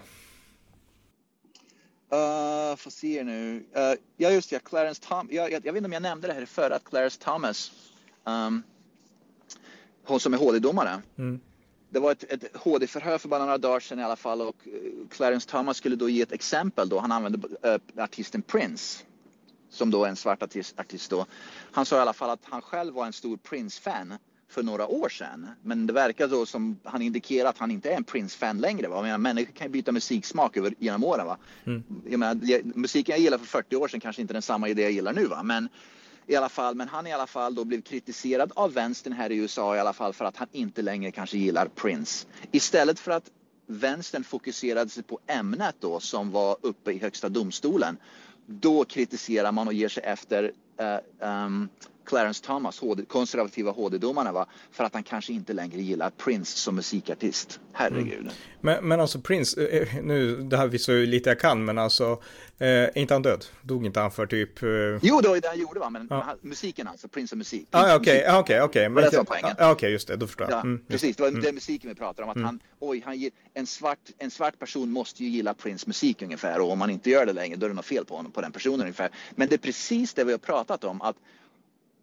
[2.13, 3.57] Uh, får se nu.
[3.57, 5.27] Uh, ja, just ja, Clarence Thomas.
[5.31, 7.73] Ja, jag, jag, vet inte om jag nämnde det här förr, att Clarence Thomas
[8.25, 8.63] um,
[10.05, 11.03] hon som är HD-domare.
[11.19, 11.41] Mm.
[11.91, 14.57] Det var ett, ett HD-förhör för bara några dagar sedan i alla fall och
[15.11, 16.99] Clarence Thomas skulle då ge ett exempel då.
[16.99, 19.05] Han använde äh, artisten Prince
[19.69, 21.27] som då är en svart artist, artist då.
[21.73, 24.15] Han sa i alla fall att han själv var en stor Prince-fan
[24.49, 25.49] för några år sedan.
[25.63, 28.89] Men det verkar då som han indikerar att han inte är en Prince-fan längre.
[28.89, 28.97] Va?
[28.97, 31.27] Jag menar, människor kan ju byta musiksmak över, genom åren.
[31.27, 31.39] Va?
[31.65, 31.85] Mm.
[32.09, 34.83] Jag menar, musiken jag gillade för 40 år sedan kanske inte är den samma idé
[34.83, 35.27] jag gillar nu.
[35.27, 35.43] Va?
[35.43, 35.69] Men
[36.27, 39.37] i alla fall, men han i alla fall då blev kritiserad av vänstern här i
[39.37, 42.27] USA i alla fall för att han inte längre kanske gillar Prince.
[42.51, 43.31] Istället för att
[43.67, 47.97] vänstern fokuserade sig på ämnet då som var uppe i högsta domstolen.
[48.47, 51.69] Då kritiserar man och ger sig efter uh, um,
[52.07, 54.47] Clarence Thomas, HD, konservativa HD-domarna, va?
[54.73, 57.61] för att han kanske inte längre gillar Prince som musikartist.
[57.73, 58.21] Herregud.
[58.21, 58.33] Mm.
[58.61, 61.79] Men, men alltså Prince, eh, eh, nu, det här visar ju lite jag kan, men
[61.79, 62.23] alltså,
[62.59, 63.45] eh, är inte han död?
[63.63, 64.51] Dog inte han för typ...
[65.03, 65.91] Jo, det var det han gjorde, va?
[65.91, 66.37] men ja.
[66.41, 67.69] musiken alltså, Prince och musik.
[67.71, 68.83] Ah, okej, okej, okej.
[68.83, 69.51] Det var poängen.
[69.51, 70.57] Ah, okej, okay, just det, då förstår jag.
[70.57, 71.43] Ja, mm, precis, det var mm.
[71.43, 72.47] den musiken vi pratar om, att mm.
[72.47, 76.73] han, oj, han, en, svart, en svart person måste ju gilla Prince musik ungefär, och
[76.73, 78.53] om man inte gör det längre, då är det något fel på honom, på den
[78.53, 79.11] personen ungefär.
[79.35, 81.17] Men det är precis det vi har pratat om, att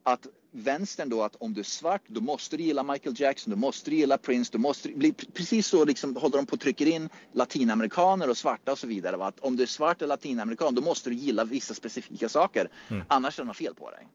[0.03, 3.57] att vänstern då att om du är svart då måste du gilla Michael Jackson, du
[3.59, 6.85] måste du gilla Prince, du måste bli precis så liksom håller de på att trycka
[6.85, 9.17] in latinamerikaner och svarta och så vidare.
[9.17, 9.27] Va?
[9.27, 12.69] Att om du är svart eller latinamerikan då måste du gilla vissa specifika saker.
[12.87, 13.03] Mm.
[13.07, 14.07] Annars är det något fel på dig.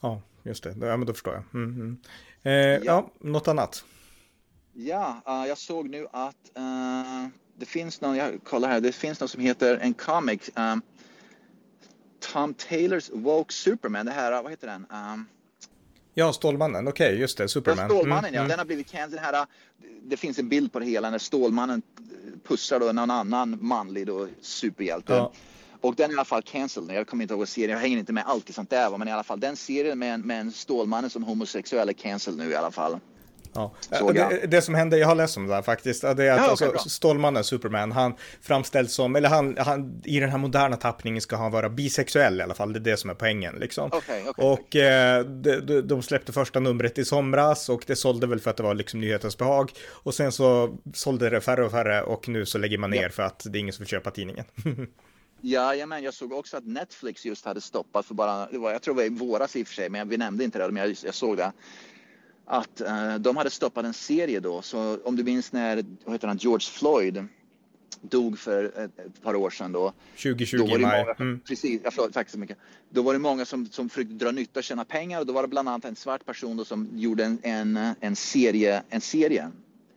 [0.00, 0.70] Ja, just det.
[0.80, 1.62] Ja, men då förstår jag.
[1.62, 1.98] Mm, mm.
[2.42, 2.80] Eh, ja.
[2.84, 3.84] ja, något annat?
[4.72, 9.20] Ja, uh, jag såg nu att uh, det finns någon, jag kollar här, det finns
[9.20, 10.50] något som heter en comic.
[10.56, 10.82] Um,
[12.20, 14.86] Tom Taylors Woke Superman, det här, vad heter den?
[14.90, 15.26] Um,
[16.14, 17.78] ja, Stålmannen, okej, okay, just det, Superman.
[17.78, 18.48] Ja, Stålmannen, mm, ja, mm.
[18.48, 19.24] den har blivit cancelled.
[19.24, 19.46] Här,
[20.02, 21.82] det finns en bild på det hela när Stålmannen
[22.48, 25.12] pussar då någon annan manlig då, superhjälte.
[25.12, 25.32] Ja.
[25.80, 26.96] Och den är i alla fall cancelled.
[26.96, 28.98] Jag kommer inte ihåg serien, jag hänger inte med allt sånt där.
[28.98, 32.50] Men i alla fall den serien med, med en Stålmannen som homosexuell är cancelled nu
[32.50, 33.00] i alla fall.
[33.52, 33.74] Ja.
[33.90, 36.50] Det, det, som hände, jag har läst om det där faktiskt, det är att ja,
[36.50, 41.36] alltså, Stålmannen, Superman, han framställs som, eller han, han, i den här moderna tappningen ska
[41.36, 43.86] han vara bisexuell i alla fall, det är det som är poängen liksom.
[43.92, 48.40] Okay, okay, och eh, de, de, släppte första numret i somras och det sålde väl
[48.40, 49.72] för att det var liksom nyhetens behag.
[49.88, 53.08] Och sen så sålde det färre och färre och nu så lägger man ner ja.
[53.08, 54.44] för att det är ingen som vill köpa tidningen.
[55.42, 58.82] Ja, men jag såg också att Netflix just hade stoppat för bara, det var, jag
[58.82, 60.82] tror det var i våras i och för sig, men vi nämnde inte det, men
[60.82, 61.52] jag, jag såg det
[62.50, 64.62] att uh, de hade stoppat en serie då.
[64.62, 67.24] Så om du minns när vad heter han, George Floyd
[68.00, 69.92] dog för ett, ett par år sedan då.
[70.22, 71.40] 2020 då var det många, mm.
[71.40, 72.58] Precis, jag förlåt, tack så mycket.
[72.90, 75.42] Då var det många som, som försökte dra nytta och tjäna pengar och då var
[75.42, 79.50] det bland annat en svart person då som gjorde en, en, en serie, en serie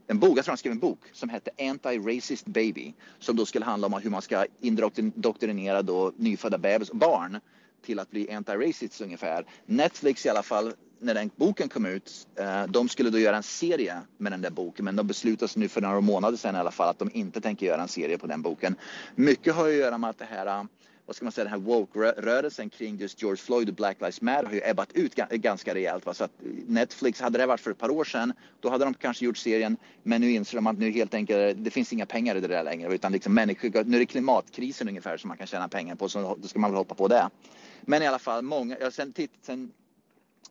[0.07, 3.65] en bok, jag tror han skrev en bok som hette Anti-Racist Baby som då skulle
[3.65, 7.39] handla om hur man ska indoktrinera då nyfödda bebis, barn
[7.85, 9.45] till att bli anti-racist ungefär.
[9.65, 13.43] Netflix i alla fall när den boken kom ut, eh, de skulle då göra en
[13.43, 16.59] serie med den där boken men de beslutade sig nu för några månader sedan i
[16.59, 18.75] alla fall att de inte tänker göra en serie på den boken.
[19.15, 20.63] Mycket har att göra med att det här eh,
[21.05, 24.45] vad ska man säga, den här woke-rörelsen kring just George Floyd och Black Lives Matter
[24.45, 26.05] har ju ebbat ut ganska rejält.
[26.05, 26.13] Va?
[26.13, 26.31] Så att
[26.67, 29.77] Netflix, hade det varit för ett par år sedan, då hade de kanske gjort serien.
[30.03, 32.63] Men nu inser de att nu helt enkelt, det finns inga pengar i det där
[32.63, 32.93] längre.
[32.93, 36.37] Utan liksom människor, nu är det klimatkrisen ungefär som man kan tjäna pengar på, så
[36.41, 37.29] då ska man väl hoppa på det.
[37.81, 39.71] Men i alla fall, många, ja, sen, sen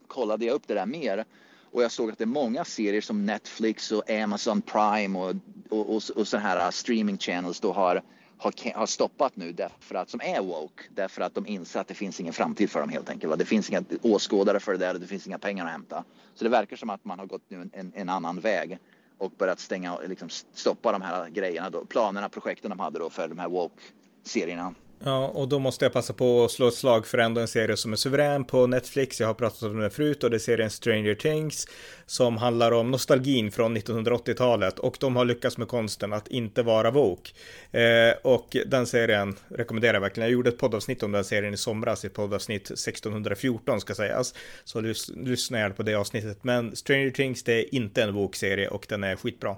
[0.06, 1.24] kollade jag upp det där mer
[1.72, 5.34] och jag såg att det är många serier som Netflix och Amazon Prime och,
[5.68, 8.02] och, och, och sådana här uh, streaming channels då har,
[8.38, 11.94] har, har stoppat nu därför att, som är woke, därför att de inser att det
[11.94, 13.38] finns ingen framtid för dem helt enkelt.
[13.38, 16.04] Det finns inga åskådare för det där och det finns inga pengar att hämta.
[16.34, 18.78] Så det verkar som att man har gått nu en, en annan väg
[19.18, 23.28] och börjat stänga, liksom stoppa de här grejerna då, planerna, projekten de hade då för
[23.28, 24.74] de här woke-serierna.
[25.04, 27.76] Ja, och då måste jag passa på att slå ett slag för ändå en serie
[27.76, 29.20] som är suverän på Netflix.
[29.20, 31.66] Jag har pratat om den förut och det är serien Stranger Things
[32.06, 36.90] som handlar om nostalgin från 1980-talet och de har lyckats med konsten att inte vara
[36.90, 37.30] woke.
[37.70, 40.28] Eh, och den serien rekommenderar jag verkligen.
[40.28, 44.34] Jag gjorde ett poddavsnitt om den serien i somras, ett poddavsnitt 1614 ska sägas.
[44.64, 46.44] Så lys lyssna gärna på det avsnittet.
[46.44, 49.56] Men Stranger Things det är inte en woke-serie och den är skitbra.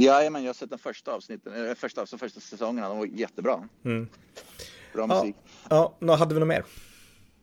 [0.00, 3.68] Ja, men jag har sett den första avsnitten, första, alltså första säsongerna, de var jättebra.
[3.84, 4.08] Mm.
[4.94, 5.36] Bra musik.
[5.70, 6.64] Ja, ja, hade vi något mer?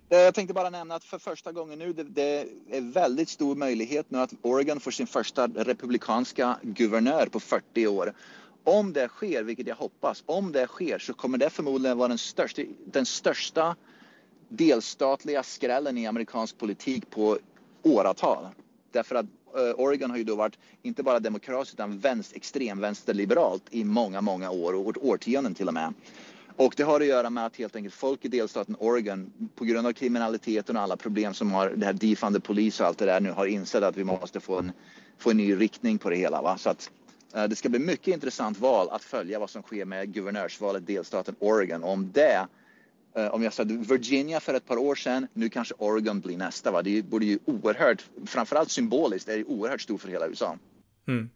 [0.09, 3.55] Eh, jag tänkte bara nämna att för första gången nu, det, det, är väldigt stor
[3.55, 8.13] möjlighet nu att Oregon får sin första republikanska guvernör på 40 år.
[8.63, 12.17] Om det sker, vilket jag hoppas, om det sker så kommer det förmodligen vara den
[12.17, 13.75] största, den största
[14.49, 17.37] delstatliga skrällen i amerikansk politik på
[17.83, 18.47] åratal.
[18.91, 23.63] Därför att Eh, Eh, Oregon har ju då varit inte bara demokratiskt utan vänster, extremvänsterliberalt
[23.69, 25.93] i många, många år och årtionden till och med.
[26.57, 29.87] Och det har att göra med att helt enkelt folk i delstaten Oregon på grund
[29.87, 33.19] av kriminaliteten och alla problem som har det här defunded polis och allt det där
[33.19, 34.71] nu har insett att vi måste få en,
[35.17, 36.41] få en ny riktning på det hela.
[36.41, 36.57] Va?
[36.57, 36.91] Så att
[37.33, 40.93] eh, det ska bli mycket intressant val att följa vad som sker med guvernörsvalet i
[40.93, 41.83] delstaten Oregon.
[41.83, 42.47] Om det
[43.15, 46.71] Eh, om jag sa Virginia för ett par år sedan, nu kanske Oregon blir nästa.
[46.71, 46.81] Va?
[46.81, 50.57] Det borde ju oerhört, framförallt symboliskt, är det oerhört stort för hela USA.
[51.07, 51.29] Mm.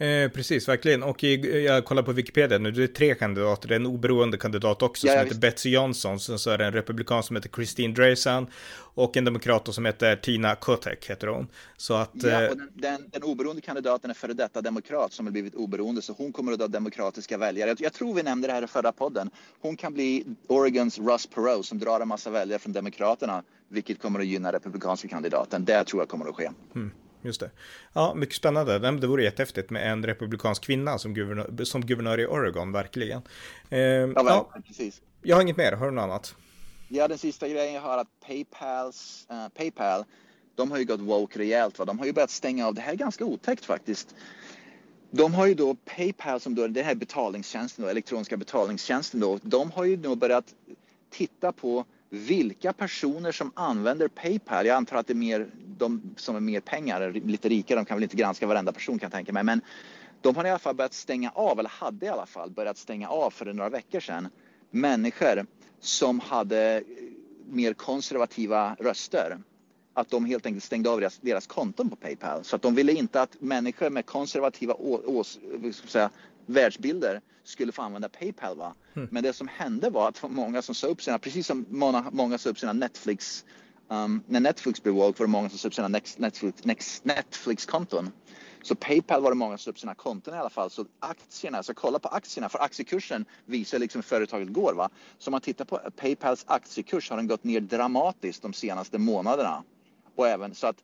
[0.00, 1.02] Eh, precis, verkligen.
[1.02, 3.68] Och i, jag kollar på Wikipedia nu, det är tre kandidater.
[3.68, 6.20] Det är en oberoende kandidat också ja, som heter Betsy Johnson.
[6.20, 8.46] Sen så är det en republikan som heter Christine Dresan
[8.94, 11.48] och en demokrat som heter Tina Kotek, heter hon.
[11.76, 12.10] Så att...
[12.14, 15.54] Ja, eh, och den, den, den oberoende kandidaten är före detta demokrat som har blivit
[15.54, 17.70] oberoende, så hon kommer att ha demokratiska väljare.
[17.70, 19.30] Jag, jag tror vi nämnde det här i förra podden.
[19.60, 24.20] Hon kan bli Oregons Russ Perot som drar en massa väljare från Demokraterna, vilket kommer
[24.20, 25.64] att gynna republikanska kandidaten.
[25.64, 26.50] Det tror jag kommer att ske.
[26.74, 26.90] Mm
[27.22, 27.50] just det.
[27.92, 28.78] Ja, mycket spännande.
[28.78, 33.22] Det vore jättehäftigt med en republikansk kvinna som guvernör, som guvernör i Oregon, verkligen.
[33.70, 35.00] Eh, ja, ja, precis.
[35.22, 36.34] Jag har inget mer, har du något annat?
[36.88, 40.04] Ja, den sista grejen jag har att Paypals, uh, Paypal,
[40.54, 41.78] de har ju gått woke rejält.
[41.78, 41.84] Va?
[41.84, 44.14] De har ju börjat stänga av, det här är ganska otäckt faktiskt.
[45.10, 49.70] De har ju då Paypal som då, den här betalningstjänsten, då, elektroniska betalningstjänsten då, de
[49.70, 50.54] har ju då börjat
[51.10, 54.66] titta på vilka personer som använder Paypal.
[54.66, 55.50] Jag antar att det är mer
[55.80, 59.06] de som är mer pengar, lite rikare, de kan väl inte granska varenda person kan
[59.06, 59.42] jag tänka mig.
[59.44, 59.60] Men
[60.20, 63.08] de har i alla fall börjat stänga av, eller hade i alla fall börjat stänga
[63.08, 64.28] av för några veckor sedan,
[64.70, 65.46] människor
[65.80, 66.82] som hade
[67.46, 69.38] mer konservativa röster.
[69.94, 72.44] Att de helt enkelt stängde av deras, deras konton på Paypal.
[72.44, 75.24] Så att de ville inte att människor med konservativa å, å,
[75.88, 76.10] säga,
[76.46, 78.56] världsbilder skulle få använda Paypal.
[78.56, 78.74] Va?
[78.94, 79.08] Mm.
[79.12, 82.38] Men det som hände var att många som sa upp sina, precis som många, många
[82.38, 83.44] sa upp sina Netflix,
[83.90, 88.10] um, när Netflix blev woke var det många som sa upp sina Netflix, Netflix-konton.
[88.62, 90.70] Så Paypal var det många som sa upp sina konton i alla fall.
[90.70, 94.74] Så aktierna, så kolla på aktierna, för aktiekursen visar liksom hur företaget går.
[94.74, 94.90] Va?
[95.18, 99.62] Så om man tittar på Paypals aktiekurs har den gått ner dramatiskt de senaste månaderna.
[100.16, 100.82] Och även så att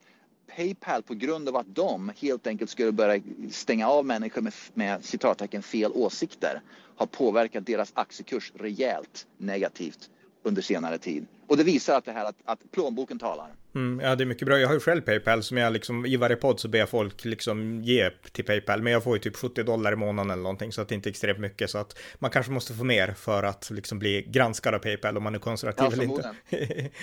[0.56, 5.04] Paypal på grund av att de helt enkelt skulle börja stänga av människor med, med
[5.04, 6.62] citattecken fel åsikter
[6.96, 10.10] har påverkat deras aktiekurs rejält negativt
[10.46, 11.26] under senare tid.
[11.46, 13.48] Och det visar att det här att, att plånboken talar.
[13.74, 14.58] Mm, ja, det är mycket bra.
[14.58, 17.24] Jag har ju själv Paypal som jag liksom i varje podd så ber jag folk
[17.24, 18.82] liksom ge till Paypal.
[18.82, 21.08] Men jag får ju typ 70 dollar i månaden eller någonting så att det inte
[21.08, 21.70] är extremt mycket.
[21.70, 25.22] Så att man kanske måste få mer för att liksom bli granskad av Paypal om
[25.22, 26.34] man är konservativ ja, eller inte.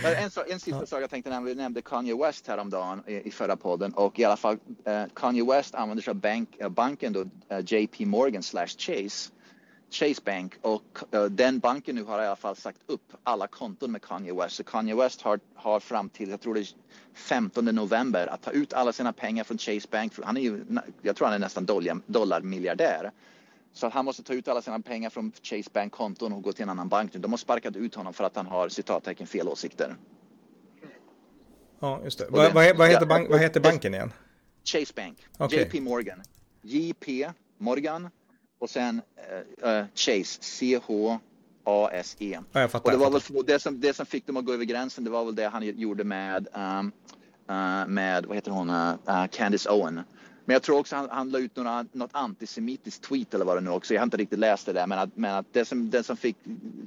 [0.04, 0.86] en, en sista ja.
[0.86, 4.24] sak jag tänkte nämna, vi nämnde Kanye West häromdagen i, i förra podden och i
[4.24, 8.44] alla fall eh, Kanye West använder sig av bank, eh, banken då, eh, JP Morgan
[8.44, 9.32] slash Chase
[9.94, 13.92] Chase Bank och uh, den banken nu har i alla fall sagt upp alla konton
[13.92, 14.56] med Kanye West.
[14.56, 16.68] Så Kanye West har, har fram till, jag tror det är
[17.14, 20.14] 15 november, att ta ut alla sina pengar från Chase Bank.
[20.24, 20.66] Han är ju,
[21.02, 23.12] jag tror han är nästan dollar, dollarmiljardär.
[23.74, 26.70] Så han måste ta ut alla sina pengar från Chase Bank-konton och gå till en
[26.70, 27.20] annan bank nu.
[27.20, 29.96] De har sparkat ut honom för att han har citattecken fel åsikter.
[31.80, 32.26] Ja, just det.
[32.30, 34.14] Vad, vad, vad, heter, bank, vad heter banken igen?
[34.64, 35.18] Chase Bank.
[35.38, 35.60] Okay.
[35.60, 36.24] JP Morgan.
[36.62, 38.10] JP Morgan
[38.64, 39.02] och sen
[39.66, 42.40] uh, Chase, C-H-A-S-E.
[42.52, 45.04] Ja, och det var väl det som, det som fick dem att gå över gränsen,
[45.04, 46.92] det var väl det han gjorde med, um,
[47.50, 50.02] uh, med vad heter hon, uh, Candice Owen.
[50.46, 53.62] Men jag tror också han, han la ut några, något antisemitiskt tweet eller vad det
[53.62, 53.94] nu också.
[53.94, 56.18] Jag har inte riktigt läst det där, men att, men att det, som, det som
[56.18, 56.38] fick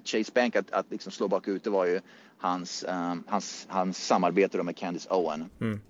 [0.05, 2.01] Chase Bank att, att liksom slå bakut det var ju
[2.39, 5.51] hans, um, hans, hans samarbete med Candice Owen.
[5.61, 5.81] Mm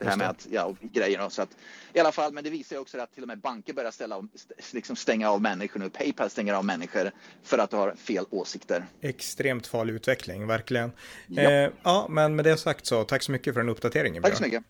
[0.00, 1.28] det här med att, ja, grejer.
[1.28, 1.56] Så att,
[1.92, 4.28] I alla fall, men det visar ju också att till och med banker börjar ställa,
[4.72, 5.90] liksom stänga av människor nu.
[5.90, 7.10] Paypal stänger av människor
[7.42, 8.86] för att du har fel åsikter.
[9.00, 10.92] Extremt farlig utveckling, verkligen.
[11.26, 14.22] Ja, eh, ja men med det sagt så, tack så mycket för den uppdateringen.
[14.22, 14.64] Tack så mycket.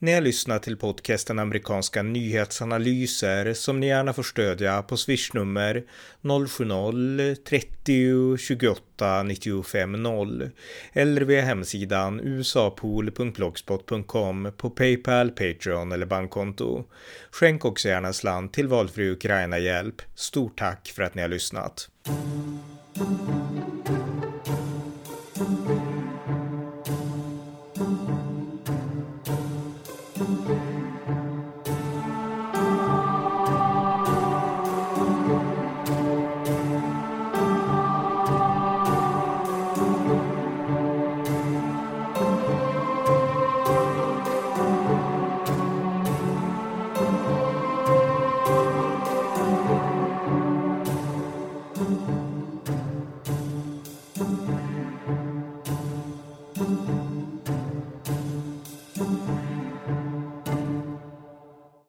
[0.00, 5.84] Ni har lyssnat till podcasten Amerikanska nyhetsanalyser som ni gärna får stödja på swishnummer
[6.22, 10.50] 070-30 28 95 0
[10.92, 16.84] eller via hemsidan usapool.blogspot.com på Paypal, Patreon eller bankkonto.
[17.30, 20.02] Skänk också gärna slant till valfri Ukraina-hjälp.
[20.14, 21.88] Stort tack för att ni har lyssnat.